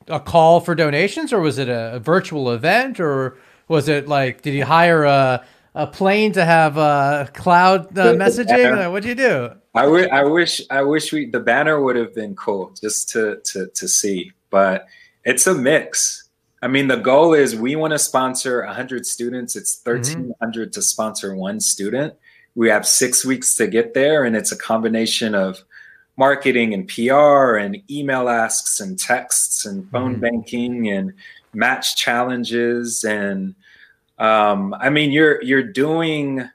a 0.08 0.20
call 0.20 0.60
for 0.60 0.74
donations, 0.74 1.32
or 1.32 1.40
was 1.40 1.60
it 1.60 1.70
a, 1.70 1.96
a 1.96 2.00
virtual 2.00 2.52
event, 2.52 3.00
or 3.00 3.38
was 3.68 3.88
it 3.88 4.08
like 4.08 4.42
did 4.42 4.56
you 4.56 4.66
hire 4.66 5.04
a 5.04 5.46
a 5.76 5.86
plane 5.86 6.32
to 6.34 6.44
have 6.44 6.78
uh, 6.80 7.28
cloud 7.34 7.98
uh, 7.98 8.14
messaging? 8.16 8.92
What'd 8.92 9.08
you 9.08 9.16
do? 9.16 9.52
I, 9.76 9.84
w- 9.84 10.08
I 10.12 10.24
wish 10.24 10.62
I 10.72 10.82
wish 10.82 11.14
we 11.14 11.30
the 11.30 11.40
banner 11.40 11.80
would 11.80 11.96
have 11.96 12.16
been 12.16 12.36
cool 12.36 12.74
just 12.82 13.08
to 13.10 13.40
to 13.46 13.68
to 13.68 13.88
see, 13.88 14.32
but 14.50 14.88
it's 15.24 15.46
a 15.46 15.54
mix. 15.54 16.28
I 16.64 16.68
mean, 16.70 16.88
the 16.88 16.96
goal 16.96 17.34
is 17.34 17.56
we 17.56 17.76
want 17.76 17.92
to 17.92 18.00
sponsor 18.00 18.66
100 18.66 19.06
students. 19.06 19.58
It's 19.58 19.82
1,300 19.84 20.34
mm-hmm. 20.40 20.72
to 20.72 20.82
sponsor 20.82 21.36
one 21.36 21.60
student. 21.60 22.16
We 22.56 22.70
have 22.70 22.88
six 22.88 23.26
weeks 23.26 23.56
to 23.56 23.68
get 23.68 23.94
there, 23.94 24.26
and 24.26 24.36
it's 24.36 24.52
a 24.52 24.58
combination 24.58 25.36
of 25.36 25.64
marketing 26.18 26.74
and 26.74 26.88
PR 26.88 27.56
and 27.56 27.82
email 27.90 28.30
asks 28.30 28.80
and 28.80 29.00
texts 29.00 29.66
and 29.66 29.90
phone 29.90 30.14
mm-hmm. 30.14 30.22
banking 30.22 30.90
and 30.90 31.14
match 31.56 31.96
challenges 31.96 33.04
and 33.04 33.56
um, 34.20 34.76
I 34.80 34.92
mean 34.92 35.12
you're 35.12 35.42
you're 35.42 35.64
doing 35.64 36.48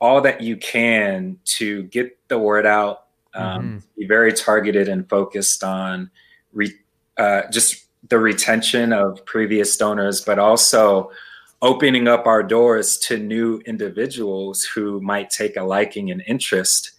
all 0.00 0.20
that 0.20 0.40
you 0.40 0.56
can 0.56 1.38
to 1.44 1.84
get 1.84 2.16
the 2.28 2.38
word 2.38 2.66
out, 2.66 3.04
um, 3.34 3.62
mm-hmm. 3.62 3.78
be 3.98 4.06
very 4.06 4.32
targeted 4.32 4.88
and 4.88 5.08
focused 5.08 5.64
on 5.64 6.10
re- 6.52 6.76
uh, 7.16 7.42
just 7.50 7.86
the 8.08 8.18
retention 8.18 8.92
of 8.92 9.24
previous 9.24 9.76
donors, 9.76 10.20
but 10.20 10.38
also 10.38 11.10
opening 11.62 12.06
up 12.06 12.26
our 12.26 12.42
doors 12.42 12.98
to 12.98 13.18
new 13.18 13.58
individuals 13.66 14.62
who 14.62 15.00
might 15.00 15.30
take 15.30 15.56
a 15.56 15.62
liking 15.62 16.10
and 16.10 16.22
interest 16.26 16.92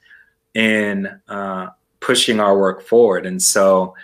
in 0.54 1.08
uh, 1.28 1.68
pushing 2.00 2.40
our 2.40 2.58
work 2.58 2.82
forward. 2.82 3.26
And 3.26 3.42
so 3.42 3.96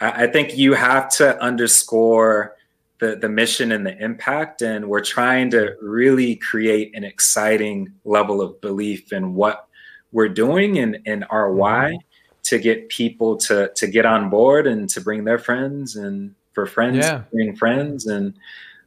I, 0.00 0.24
I 0.24 0.26
think 0.26 0.56
you 0.56 0.74
have 0.74 1.08
to 1.16 1.40
underscore 1.42 2.56
the, 2.98 3.16
the 3.16 3.28
mission 3.28 3.72
and 3.72 3.86
the 3.86 3.96
impact. 3.98 4.62
And 4.62 4.88
we're 4.88 5.00
trying 5.00 5.50
to 5.50 5.74
really 5.80 6.36
create 6.36 6.94
an 6.94 7.04
exciting 7.04 7.92
level 8.04 8.40
of 8.40 8.60
belief 8.60 9.12
in 9.12 9.34
what 9.34 9.66
we're 10.12 10.28
doing 10.28 10.78
and, 10.78 10.98
and 11.06 11.24
our 11.30 11.48
mm-hmm. 11.48 11.58
why 11.58 11.98
to 12.44 12.58
get 12.58 12.88
people 12.90 13.36
to, 13.36 13.70
to 13.76 13.86
get 13.86 14.04
on 14.04 14.28
board 14.28 14.66
and 14.66 14.88
to 14.90 15.00
bring 15.00 15.24
their 15.24 15.38
friends 15.38 15.96
and 15.96 16.34
for 16.52 16.66
friends 16.66 16.98
yeah. 16.98 17.22
bring 17.32 17.56
friends 17.56 18.06
and 18.06 18.34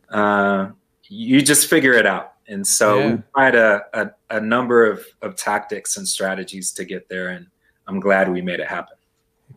uh, 0.10 0.70
you 1.10 1.42
just 1.42 1.68
figure 1.68 1.94
it 1.94 2.06
out. 2.06 2.34
And 2.48 2.66
so 2.66 3.00
yeah. 3.00 3.16
we 3.16 3.22
tried 3.34 3.56
a, 3.56 3.82
a, 3.94 4.12
a 4.38 4.40
number 4.40 4.90
of, 4.90 5.06
of 5.22 5.36
tactics 5.36 5.98
and 5.98 6.08
strategies 6.08 6.72
to 6.74 6.86
get 6.86 7.10
there. 7.10 7.30
And 7.30 7.48
I'm 7.88 8.00
glad 8.00 8.32
we 8.32 8.42
made 8.42 8.60
it 8.60 8.68
happen. 8.68 8.96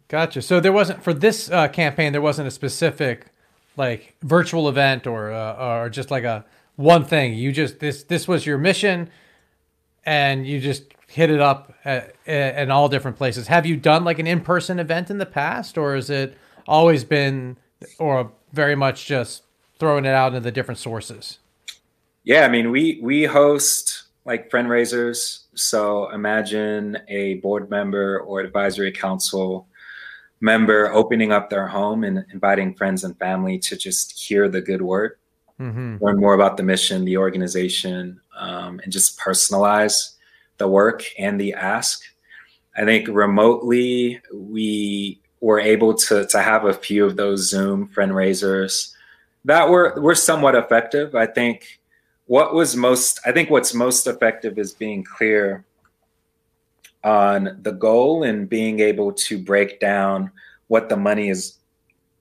Gotcha. 0.09 0.41
So 0.43 0.61
there 0.61 0.73
wasn't 0.73 1.03
for 1.03 1.13
this 1.13 1.51
uh, 1.51 1.69
campaign. 1.69 2.13
There 2.13 2.23
wasn't 2.23 2.49
a 2.49 2.51
specific 2.51 3.27
like 3.77 4.15
virtual 4.23 4.69
event 4.69 5.07
or 5.07 5.33
uh, 5.33 5.83
or 5.83 5.91
just 5.91 6.11
like 6.11 6.25
a 6.25 6.45
one 6.77 7.05
thing. 7.05 7.35
You 7.35 7.53
just 7.53 7.79
this 7.79 8.05
this 8.05 8.27
was 8.27 8.47
your 8.47 8.59
mission, 8.59 9.11
and 10.05 10.47
you 10.47 10.61
just 10.61 10.95
hit 11.07 11.31
it 11.31 11.41
up 11.41 11.75
at, 11.85 12.15
at, 12.27 12.59
in 12.59 12.71
all 12.71 12.89
different 12.89 13.17
places. 13.17 13.49
Have 13.49 13.67
you 13.67 13.77
done 13.77 14.05
like 14.05 14.19
an 14.19 14.27
in 14.27 14.41
person 14.41 14.79
event 14.79 15.11
in 15.11 15.19
the 15.19 15.27
past, 15.27 15.77
or 15.77 15.95
has 15.95 16.09
it 16.11 16.37
always 16.67 17.05
been, 17.05 17.57
or 17.99 18.33
very 18.53 18.75
much 18.75 19.07
just 19.07 19.43
throwing 19.79 20.05
it 20.05 20.15
out 20.15 20.29
into 20.29 20.41
the 20.41 20.53
different 20.53 20.79
sources? 20.79 21.39
Yeah, 22.25 22.45
I 22.45 22.49
mean 22.49 22.71
we 22.71 23.01
we 23.03 23.25
host 23.25 24.05
like 24.25 24.51
fundraisers. 24.51 25.45
So 25.55 26.11
imagine 26.11 26.99
a 27.09 27.35
board 27.37 27.71
member 27.71 28.21
or 28.21 28.41
advisory 28.41 28.93
council 28.93 29.67
member 30.41 30.93
opening 30.93 31.33
up 31.33 31.51
their 31.51 31.67
home 31.67 32.05
and 32.05 32.25
inviting 32.33 32.75
friends 32.75 33.05
and 33.05 33.19
family 33.19 33.59
to 33.59 33.77
just 33.77 34.13
hear 34.19 34.49
the 34.49 34.61
good 34.61 34.83
word, 34.83 35.17
mm-hmm. 35.59 35.97
learn 36.01 36.21
more 36.21 36.35
about 36.35 36.57
the 36.57 36.63
mission, 36.63 37.05
the 37.05 37.17
organization, 37.17 38.21
um, 38.37 38.81
and 38.85 38.93
just 38.93 39.19
personalize 39.19 40.15
the 40.59 40.69
work 40.69 41.05
and 41.19 41.41
the 41.41 41.55
ask. 41.55 42.03
I 42.77 42.85
think 42.85 43.09
remotely 43.09 44.21
we 44.33 45.21
were 45.41 45.59
able 45.59 45.95
to 45.95 46.27
to 46.27 46.43
have 46.43 46.65
a 46.65 46.75
few 46.75 47.05
of 47.05 47.17
those 47.17 47.49
Zoom 47.49 47.89
fundraisers 47.89 48.93
that 49.45 49.69
were 49.69 50.01
were 50.01 50.15
somewhat 50.15 50.55
effective. 50.55 51.15
I 51.15 51.27
think 51.27 51.81
what 52.27 52.55
was 52.55 52.77
most 52.77 53.21
I 53.27 53.33
think 53.33 53.51
what's 53.51 53.75
most 53.75 54.07
effective 54.07 54.59
is 54.59 54.73
being 54.73 55.03
clear 55.03 55.65
on 57.05 57.59
the 57.63 57.73
goal 57.73 58.23
and 58.23 58.49
being 58.49 58.81
able 58.81 59.13
to 59.13 59.39
break 59.39 59.81
down 59.81 60.31
what 60.67 60.89
the 60.89 60.97
money 60.97 61.31
is 61.31 61.59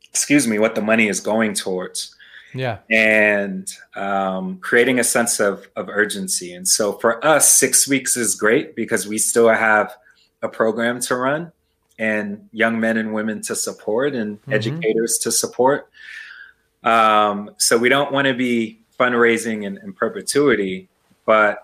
excuse 0.09 0.47
me 0.47 0.59
what 0.59 0.75
the 0.75 0.81
money 0.81 1.07
is 1.07 1.19
going 1.19 1.53
towards 1.53 2.15
yeah 2.53 2.77
and 2.89 3.73
um, 3.95 4.57
creating 4.59 4.99
a 4.99 5.03
sense 5.03 5.39
of, 5.39 5.67
of 5.75 5.89
urgency 5.89 6.53
and 6.53 6.67
so 6.67 6.93
for 6.93 7.23
us 7.25 7.51
six 7.51 7.87
weeks 7.87 8.15
is 8.15 8.35
great 8.35 8.75
because 8.75 9.07
we 9.07 9.17
still 9.17 9.49
have 9.49 9.93
a 10.41 10.47
program 10.47 10.99
to 11.01 11.15
run 11.15 11.51
and 11.99 12.47
young 12.53 12.79
men 12.79 12.97
and 12.97 13.13
women 13.13 13.41
to 13.41 13.55
support 13.55 14.13
and 14.13 14.39
mm-hmm. 14.41 14.53
educators 14.53 15.17
to 15.17 15.31
support 15.31 15.89
um, 16.83 17.51
so 17.57 17.77
we 17.77 17.89
don't 17.89 18.11
want 18.11 18.27
to 18.27 18.33
be 18.33 18.79
fundraising 18.99 19.63
in, 19.63 19.77
in 19.83 19.93
perpetuity 19.93 20.87
but 21.27 21.63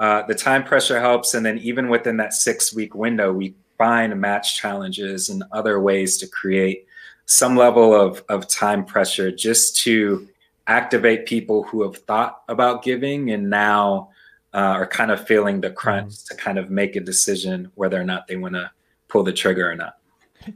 uh, 0.00 0.22
the 0.26 0.34
time 0.34 0.64
pressure 0.64 0.98
helps. 0.98 1.34
And 1.34 1.46
then 1.46 1.58
even 1.58 1.88
within 1.88 2.16
that 2.16 2.32
six 2.32 2.74
week 2.74 2.96
window, 2.96 3.32
we 3.32 3.54
find 3.78 4.20
match 4.20 4.56
challenges 4.56 5.28
and 5.28 5.44
other 5.52 5.80
ways 5.80 6.18
to 6.18 6.26
create 6.26 6.88
some 7.26 7.56
level 7.56 7.94
of, 7.94 8.24
of 8.28 8.48
time 8.48 8.84
pressure 8.84 9.30
just 9.30 9.76
to 9.82 10.28
activate 10.66 11.26
people 11.26 11.62
who 11.62 11.82
have 11.82 11.98
thought 11.98 12.42
about 12.48 12.82
giving 12.82 13.30
and 13.30 13.48
now 13.48 14.08
uh, 14.54 14.58
are 14.58 14.86
kind 14.86 15.10
of 15.10 15.24
feeling 15.26 15.60
the 15.60 15.70
crunch 15.70 16.12
mm. 16.12 16.28
to 16.28 16.34
kind 16.36 16.58
of 16.58 16.70
make 16.70 16.96
a 16.96 17.00
decision 17.00 17.70
whether 17.76 18.00
or 18.00 18.04
not 18.04 18.26
they 18.26 18.36
want 18.36 18.54
to 18.54 18.70
pull 19.08 19.22
the 19.22 19.32
trigger 19.32 19.70
or 19.70 19.76
not. 19.76 19.98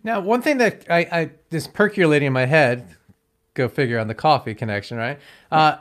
Now, 0.03 0.19
one 0.19 0.42
thing 0.42 0.59
that 0.59 0.85
I, 0.90 0.99
I 1.12 1.31
is 1.51 1.69
percolating 1.69 2.27
in 2.27 2.33
my 2.33 2.47
head, 2.47 2.96
go 3.57 3.69
figure 3.69 3.99
on 3.99 4.07
the 4.07 4.14
coffee 4.14 4.55
connection, 4.55 4.97
right? 4.97 5.19
Uh, 5.51 5.79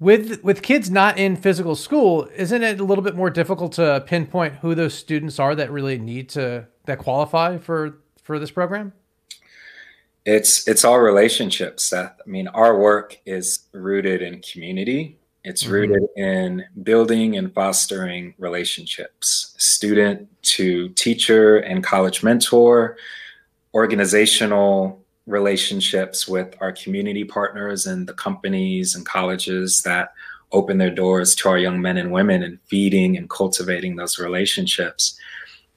with 0.00 0.44
with 0.44 0.62
kids 0.62 0.90
not 0.90 1.18
in 1.18 1.36
physical 1.36 1.74
school, 1.74 2.28
isn't 2.36 2.62
it 2.62 2.78
a 2.78 2.84
little 2.84 3.02
bit 3.02 3.16
more 3.16 3.30
difficult 3.30 3.72
to 3.72 4.04
pinpoint 4.06 4.54
who 4.56 4.74
those 4.74 4.94
students 4.94 5.38
are 5.38 5.54
that 5.54 5.70
really 5.70 5.98
need 5.98 6.28
to 6.30 6.66
that 6.84 6.98
qualify 6.98 7.58
for 7.58 7.98
for 8.22 8.38
this 8.38 8.50
program? 8.50 8.92
It's 10.24 10.68
it's 10.68 10.84
all 10.84 11.00
relationships, 11.00 11.84
Seth. 11.84 12.20
I 12.24 12.28
mean, 12.28 12.48
our 12.48 12.78
work 12.78 13.18
is 13.24 13.60
rooted 13.72 14.22
in 14.22 14.40
community. 14.42 15.18
It's 15.42 15.64
mm-hmm. 15.64 15.72
rooted 15.72 16.02
in 16.16 16.64
building 16.82 17.36
and 17.36 17.52
fostering 17.52 18.34
relationships, 18.38 19.54
student 19.56 20.28
to 20.42 20.90
teacher 20.90 21.58
and 21.58 21.82
college 21.82 22.22
mentor, 22.22 22.98
organizational 23.74 25.02
relationships 25.28 26.26
with 26.26 26.56
our 26.60 26.72
community 26.72 27.22
partners 27.22 27.86
and 27.86 28.08
the 28.08 28.14
companies 28.14 28.94
and 28.94 29.04
colleges 29.06 29.82
that 29.82 30.12
open 30.50 30.78
their 30.78 30.90
doors 30.90 31.34
to 31.34 31.48
our 31.50 31.58
young 31.58 31.80
men 31.80 31.98
and 31.98 32.10
women 32.10 32.42
and 32.42 32.58
feeding 32.66 33.16
and 33.16 33.28
cultivating 33.28 33.96
those 33.96 34.18
relationships. 34.18 35.18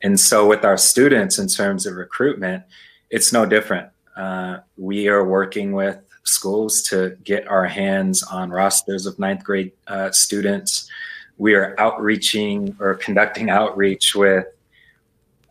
And 0.01 0.19
so, 0.19 0.47
with 0.47 0.63
our 0.63 0.77
students 0.77 1.37
in 1.37 1.47
terms 1.47 1.85
of 1.85 1.95
recruitment, 1.95 2.63
it's 3.09 3.33
no 3.33 3.45
different. 3.45 3.89
Uh, 4.15 4.59
we 4.77 5.09
are 5.09 5.23
working 5.23 5.73
with 5.73 5.99
schools 6.23 6.81
to 6.83 7.17
get 7.23 7.47
our 7.47 7.65
hands 7.65 8.23
on 8.23 8.49
rosters 8.49 9.05
of 9.05 9.19
ninth 9.19 9.43
grade 9.43 9.73
uh, 9.87 10.11
students. 10.11 10.89
We 11.37 11.55
are 11.55 11.75
outreaching 11.77 12.75
or 12.79 12.95
conducting 12.95 13.49
outreach 13.49 14.15
with 14.15 14.45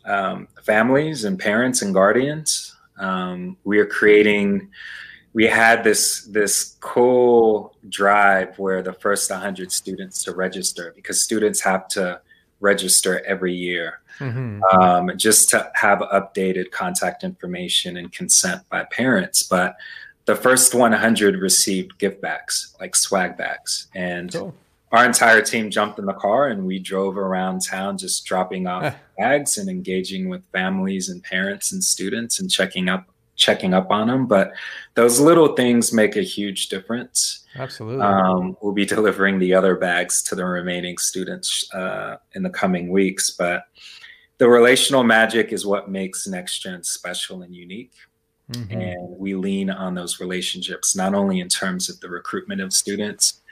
um, 0.06 0.48
families 0.62 1.24
and 1.24 1.38
parents 1.38 1.82
and 1.82 1.92
guardians 1.92 2.69
um, 3.00 3.56
we 3.64 3.78
are 3.78 3.86
creating. 3.86 4.68
We 5.32 5.46
had 5.46 5.84
this 5.84 6.24
this 6.24 6.76
cool 6.80 7.76
drive 7.88 8.58
where 8.58 8.82
the 8.82 8.92
first 8.92 9.30
100 9.30 9.70
students 9.70 10.24
to 10.24 10.34
register 10.34 10.92
because 10.96 11.22
students 11.22 11.60
have 11.60 11.86
to 11.88 12.20
register 12.60 13.24
every 13.24 13.54
year 13.54 14.00
mm-hmm. 14.18 14.62
um, 14.76 15.10
just 15.16 15.50
to 15.50 15.70
have 15.74 16.00
updated 16.00 16.70
contact 16.70 17.24
information 17.24 17.96
and 17.96 18.12
consent 18.12 18.62
by 18.68 18.84
parents. 18.84 19.42
But 19.42 19.76
the 20.26 20.36
first 20.36 20.74
100 20.74 21.36
received 21.36 21.98
gift 21.98 22.20
bags, 22.20 22.76
like 22.78 22.94
swag 22.94 23.36
bags, 23.36 23.88
and 23.94 24.32
cool. 24.32 24.54
Our 24.92 25.05
entire 25.05 25.40
team 25.42 25.70
jumped 25.70 25.98
in 25.98 26.07
the 26.07 26.12
car 26.12 26.48
and 26.48 26.66
we 26.66 26.79
drove 26.79 27.16
around 27.16 27.61
town 27.61 27.96
just 27.96 28.24
dropping 28.24 28.66
off 28.66 28.94
bags 29.18 29.57
and 29.59 29.68
engaging 29.68 30.29
with 30.29 30.42
families 30.53 31.09
and 31.09 31.22
parents 31.22 31.72
and 31.72 31.83
students 31.83 32.40
and 32.40 32.50
checking 32.50 32.88
up 32.88 33.07
checking 33.37 33.72
up 33.72 33.90
on 33.90 34.09
them 34.09 34.26
but 34.26 34.53
those 34.94 35.18
little 35.18 35.55
things 35.55 35.92
make 35.94 36.16
a 36.16 36.22
huge 36.22 36.68
difference. 36.68 37.46
Absolutely. 37.57 38.03
Um, 38.03 38.57
we'll 38.61 38.74
be 38.74 38.85
delivering 38.85 39.38
the 39.38 39.55
other 39.55 39.76
bags 39.76 40.22
to 40.24 40.35
the 40.35 40.44
remaining 40.44 40.98
students 40.98 41.72
uh, 41.72 42.16
in 42.35 42.42
the 42.42 42.50
coming 42.50 42.90
weeks. 42.90 43.31
But 43.31 43.64
the 44.38 44.48
relational 44.48 45.05
magic 45.05 45.53
is 45.53 45.64
what 45.66 45.90
makes 45.90 46.26
next 46.26 46.61
gen 46.61 46.83
special 46.83 47.42
and 47.42 47.55
unique. 47.55 47.92
Mm-hmm. 48.53 48.81
and 48.81 49.16
we 49.16 49.37
lean 49.37 49.70
on 49.70 49.94
those 49.94 50.18
relationships 50.18 50.96
not 50.96 51.14
only 51.14 51.38
in 51.38 51.48
terms 51.48 51.88
of 51.88 52.00
the 52.00 52.09
recruitment 52.09 52.61
of 52.61 52.72
students 52.72 53.42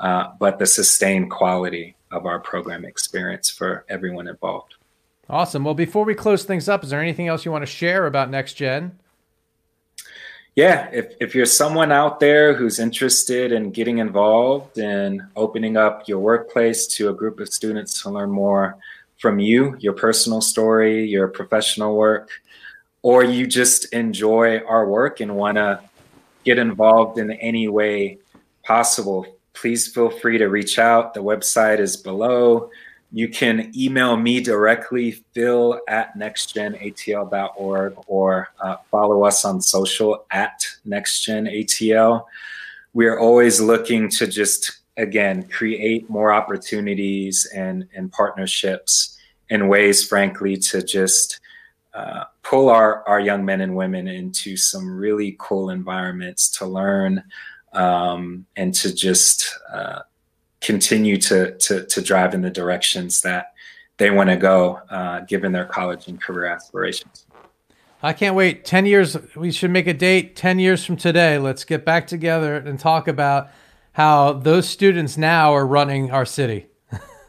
uh, 0.00 0.32
but 0.38 0.58
the 0.58 0.66
sustained 0.66 1.30
quality 1.30 1.96
of 2.10 2.26
our 2.26 2.40
program 2.40 2.84
experience 2.84 3.50
for 3.50 3.84
everyone 3.88 4.28
involved. 4.28 4.74
Awesome. 5.30 5.64
Well, 5.64 5.74
before 5.74 6.04
we 6.04 6.14
close 6.14 6.44
things 6.44 6.68
up, 6.68 6.82
is 6.82 6.90
there 6.90 7.02
anything 7.02 7.28
else 7.28 7.44
you 7.44 7.52
want 7.52 7.62
to 7.62 7.66
share 7.66 8.06
about 8.06 8.30
Next 8.30 8.54
Gen? 8.54 8.98
Yeah, 10.56 10.88
if, 10.92 11.14
if 11.20 11.34
you're 11.34 11.46
someone 11.46 11.92
out 11.92 12.18
there 12.18 12.54
who's 12.54 12.80
interested 12.80 13.52
in 13.52 13.70
getting 13.70 13.98
involved 13.98 14.78
and 14.78 15.22
opening 15.36 15.76
up 15.76 16.08
your 16.08 16.18
workplace 16.18 16.86
to 16.88 17.10
a 17.10 17.14
group 17.14 17.38
of 17.38 17.48
students 17.48 18.02
to 18.02 18.10
learn 18.10 18.30
more 18.30 18.76
from 19.18 19.38
you, 19.38 19.76
your 19.78 19.92
personal 19.92 20.40
story, 20.40 21.04
your 21.04 21.28
professional 21.28 21.96
work, 21.96 22.30
or 23.02 23.22
you 23.22 23.46
just 23.46 23.92
enjoy 23.92 24.58
our 24.58 24.88
work 24.88 25.20
and 25.20 25.36
want 25.36 25.56
to 25.56 25.80
get 26.44 26.58
involved 26.58 27.18
in 27.18 27.30
any 27.30 27.68
way 27.68 28.18
possible, 28.64 29.37
please 29.60 29.88
feel 29.88 30.10
free 30.10 30.38
to 30.38 30.46
reach 30.48 30.78
out. 30.78 31.14
The 31.14 31.22
website 31.22 31.80
is 31.80 31.96
below. 31.96 32.70
You 33.10 33.28
can 33.28 33.72
email 33.76 34.16
me 34.16 34.40
directly, 34.40 35.12
phil 35.32 35.80
at 35.88 36.16
nextgenatl.org, 36.16 37.94
or 38.06 38.48
uh, 38.60 38.76
follow 38.90 39.24
us 39.24 39.44
on 39.44 39.60
social 39.60 40.26
at 40.30 40.66
nextgenatl. 40.86 42.24
We're 42.92 43.18
always 43.18 43.60
looking 43.60 44.10
to 44.10 44.26
just, 44.26 44.80
again, 44.96 45.48
create 45.48 46.08
more 46.08 46.32
opportunities 46.32 47.46
and, 47.54 47.88
and 47.94 48.12
partnerships 48.12 49.18
in 49.48 49.68
ways, 49.68 50.06
frankly, 50.06 50.56
to 50.56 50.82
just 50.82 51.40
uh, 51.94 52.24
pull 52.42 52.68
our, 52.68 53.06
our 53.08 53.18
young 53.18 53.44
men 53.44 53.62
and 53.62 53.74
women 53.74 54.06
into 54.06 54.56
some 54.56 54.96
really 54.96 55.34
cool 55.38 55.70
environments 55.70 56.48
to 56.58 56.66
learn 56.66 57.24
um, 57.72 58.46
and 58.56 58.74
to 58.74 58.94
just 58.94 59.58
uh, 59.72 60.00
continue 60.60 61.16
to, 61.18 61.56
to, 61.58 61.86
to 61.86 62.00
drive 62.02 62.34
in 62.34 62.42
the 62.42 62.50
directions 62.50 63.20
that 63.22 63.52
they 63.98 64.10
want 64.10 64.30
to 64.30 64.36
go, 64.36 64.80
uh, 64.90 65.20
given 65.20 65.52
their 65.52 65.64
college 65.64 66.08
and 66.08 66.20
career 66.20 66.46
aspirations. 66.46 67.26
I 68.02 68.12
can't 68.12 68.36
wait. 68.36 68.64
10 68.64 68.86
years, 68.86 69.16
we 69.34 69.50
should 69.50 69.72
make 69.72 69.88
a 69.88 69.94
date 69.94 70.36
10 70.36 70.60
years 70.60 70.84
from 70.84 70.96
today. 70.96 71.38
Let's 71.38 71.64
get 71.64 71.84
back 71.84 72.06
together 72.06 72.56
and 72.56 72.78
talk 72.78 73.08
about 73.08 73.50
how 73.92 74.34
those 74.34 74.68
students 74.68 75.18
now 75.18 75.52
are 75.52 75.66
running 75.66 76.12
our 76.12 76.24
city. 76.24 76.66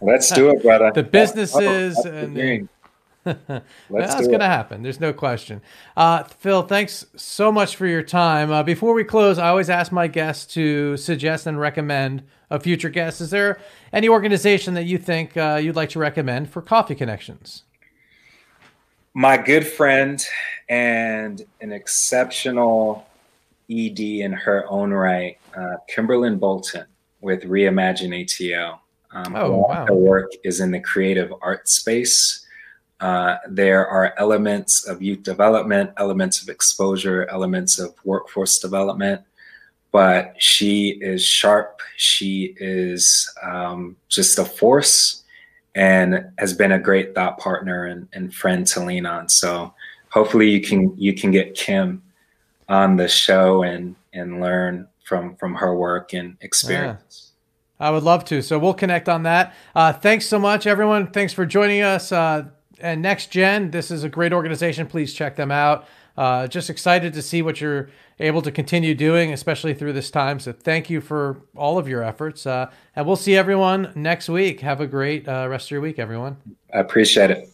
Let's 0.01 0.31
do 0.31 0.51
it, 0.51 0.61
brother. 0.61 0.91
the 0.95 1.03
businesses 1.03 1.97
oh, 2.05 2.09
and 2.09 2.37
the, 2.37 2.67
That's 3.23 4.27
going 4.27 4.39
to 4.39 4.45
happen. 4.45 4.81
There's 4.81 4.99
no 4.99 5.13
question. 5.13 5.61
Uh, 5.97 6.23
Phil, 6.23 6.63
thanks 6.63 7.05
so 7.15 7.51
much 7.51 7.75
for 7.75 7.85
your 7.85 8.03
time. 8.03 8.51
Uh, 8.51 8.63
before 8.63 8.93
we 8.93 9.03
close, 9.03 9.37
I 9.37 9.49
always 9.49 9.69
ask 9.69 9.91
my 9.91 10.07
guests 10.07 10.53
to 10.53 10.97
suggest 10.97 11.45
and 11.45 11.59
recommend 11.59 12.23
a 12.49 12.59
future 12.59 12.89
guest. 12.89 13.21
Is 13.21 13.29
there 13.29 13.59
any 13.93 14.09
organization 14.09 14.73
that 14.75 14.85
you 14.85 14.97
think 14.97 15.35
uh, 15.37 15.59
you'd 15.61 15.75
like 15.75 15.89
to 15.89 15.99
recommend 15.99 16.49
for 16.49 16.61
Coffee 16.61 16.95
Connections? 16.95 17.63
My 19.13 19.37
good 19.37 19.67
friend 19.67 20.23
and 20.69 21.45
an 21.61 21.71
exceptional 21.71 23.05
ED 23.69 23.99
in 23.99 24.31
her 24.31 24.65
own 24.69 24.91
right, 24.91 25.37
uh, 25.55 25.75
Kimberlyn 25.89 26.39
Bolton 26.39 26.85
with 27.21 27.43
Reimagine 27.43 28.23
ATL. 28.23 28.79
Um, 29.11 29.35
oh, 29.35 29.65
wow. 29.67 29.85
Her 29.85 29.95
work 29.95 30.31
is 30.43 30.59
in 30.59 30.71
the 30.71 30.79
creative 30.79 31.33
art 31.41 31.67
space. 31.67 32.45
Uh, 32.99 33.37
there 33.47 33.87
are 33.87 34.13
elements 34.17 34.85
of 34.85 35.01
youth 35.01 35.23
development, 35.23 35.91
elements 35.97 36.41
of 36.41 36.49
exposure, 36.49 37.25
elements 37.29 37.79
of 37.79 37.93
workforce 38.03 38.59
development, 38.59 39.21
but 39.91 40.33
she 40.37 40.97
is 41.01 41.23
sharp. 41.23 41.81
She 41.95 42.55
is 42.57 43.33
um, 43.41 43.95
just 44.09 44.37
a 44.37 44.45
force 44.45 45.23
and 45.75 46.25
has 46.37 46.53
been 46.53 46.73
a 46.73 46.79
great 46.79 47.15
thought 47.15 47.37
partner 47.37 47.85
and, 47.85 48.07
and 48.11 48.33
friend 48.33 48.67
to 48.67 48.83
lean 48.83 49.05
on. 49.05 49.29
So 49.29 49.73
hopefully 50.09 50.49
you 50.49 50.61
can 50.61 50.93
you 50.97 51.13
can 51.13 51.31
get 51.31 51.55
Kim 51.55 52.01
on 52.67 52.97
the 52.97 53.07
show 53.07 53.63
and 53.63 53.95
and 54.13 54.41
learn 54.41 54.87
from 55.05 55.35
from 55.37 55.55
her 55.55 55.75
work 55.75 56.13
and 56.13 56.37
experience. 56.41 57.31
Yeah. 57.79 57.87
I 57.87 57.91
would 57.91 58.03
love 58.03 58.25
to. 58.25 58.41
So 58.41 58.59
we'll 58.59 58.73
connect 58.73 59.07
on 59.07 59.23
that. 59.23 59.55
Uh, 59.73 59.93
thanks 59.93 60.25
so 60.25 60.37
much, 60.37 60.67
everyone. 60.67 61.07
Thanks 61.07 61.31
for 61.31 61.45
joining 61.45 61.81
us. 61.81 62.11
Uh, 62.11 62.47
and 62.81 63.01
Next 63.01 63.31
Gen, 63.31 63.71
this 63.71 63.91
is 63.91 64.03
a 64.03 64.09
great 64.09 64.33
organization. 64.33 64.87
Please 64.87 65.13
check 65.13 65.35
them 65.35 65.51
out. 65.51 65.87
Uh, 66.17 66.47
just 66.47 66.69
excited 66.69 67.13
to 67.13 67.21
see 67.21 67.41
what 67.41 67.61
you're 67.61 67.89
able 68.19 68.41
to 68.41 68.51
continue 68.51 68.93
doing, 68.93 69.31
especially 69.31 69.73
through 69.73 69.93
this 69.93 70.11
time. 70.11 70.39
So 70.39 70.51
thank 70.51 70.89
you 70.89 70.99
for 70.99 71.41
all 71.55 71.77
of 71.77 71.87
your 71.87 72.03
efforts. 72.03 72.45
Uh, 72.45 72.69
and 72.95 73.05
we'll 73.05 73.15
see 73.15 73.37
everyone 73.37 73.93
next 73.95 74.27
week. 74.27 74.59
Have 74.59 74.81
a 74.81 74.87
great 74.87 75.27
uh, 75.27 75.47
rest 75.49 75.67
of 75.67 75.71
your 75.71 75.81
week, 75.81 75.97
everyone. 75.97 76.37
I 76.73 76.79
appreciate 76.79 77.31
it. 77.31 77.49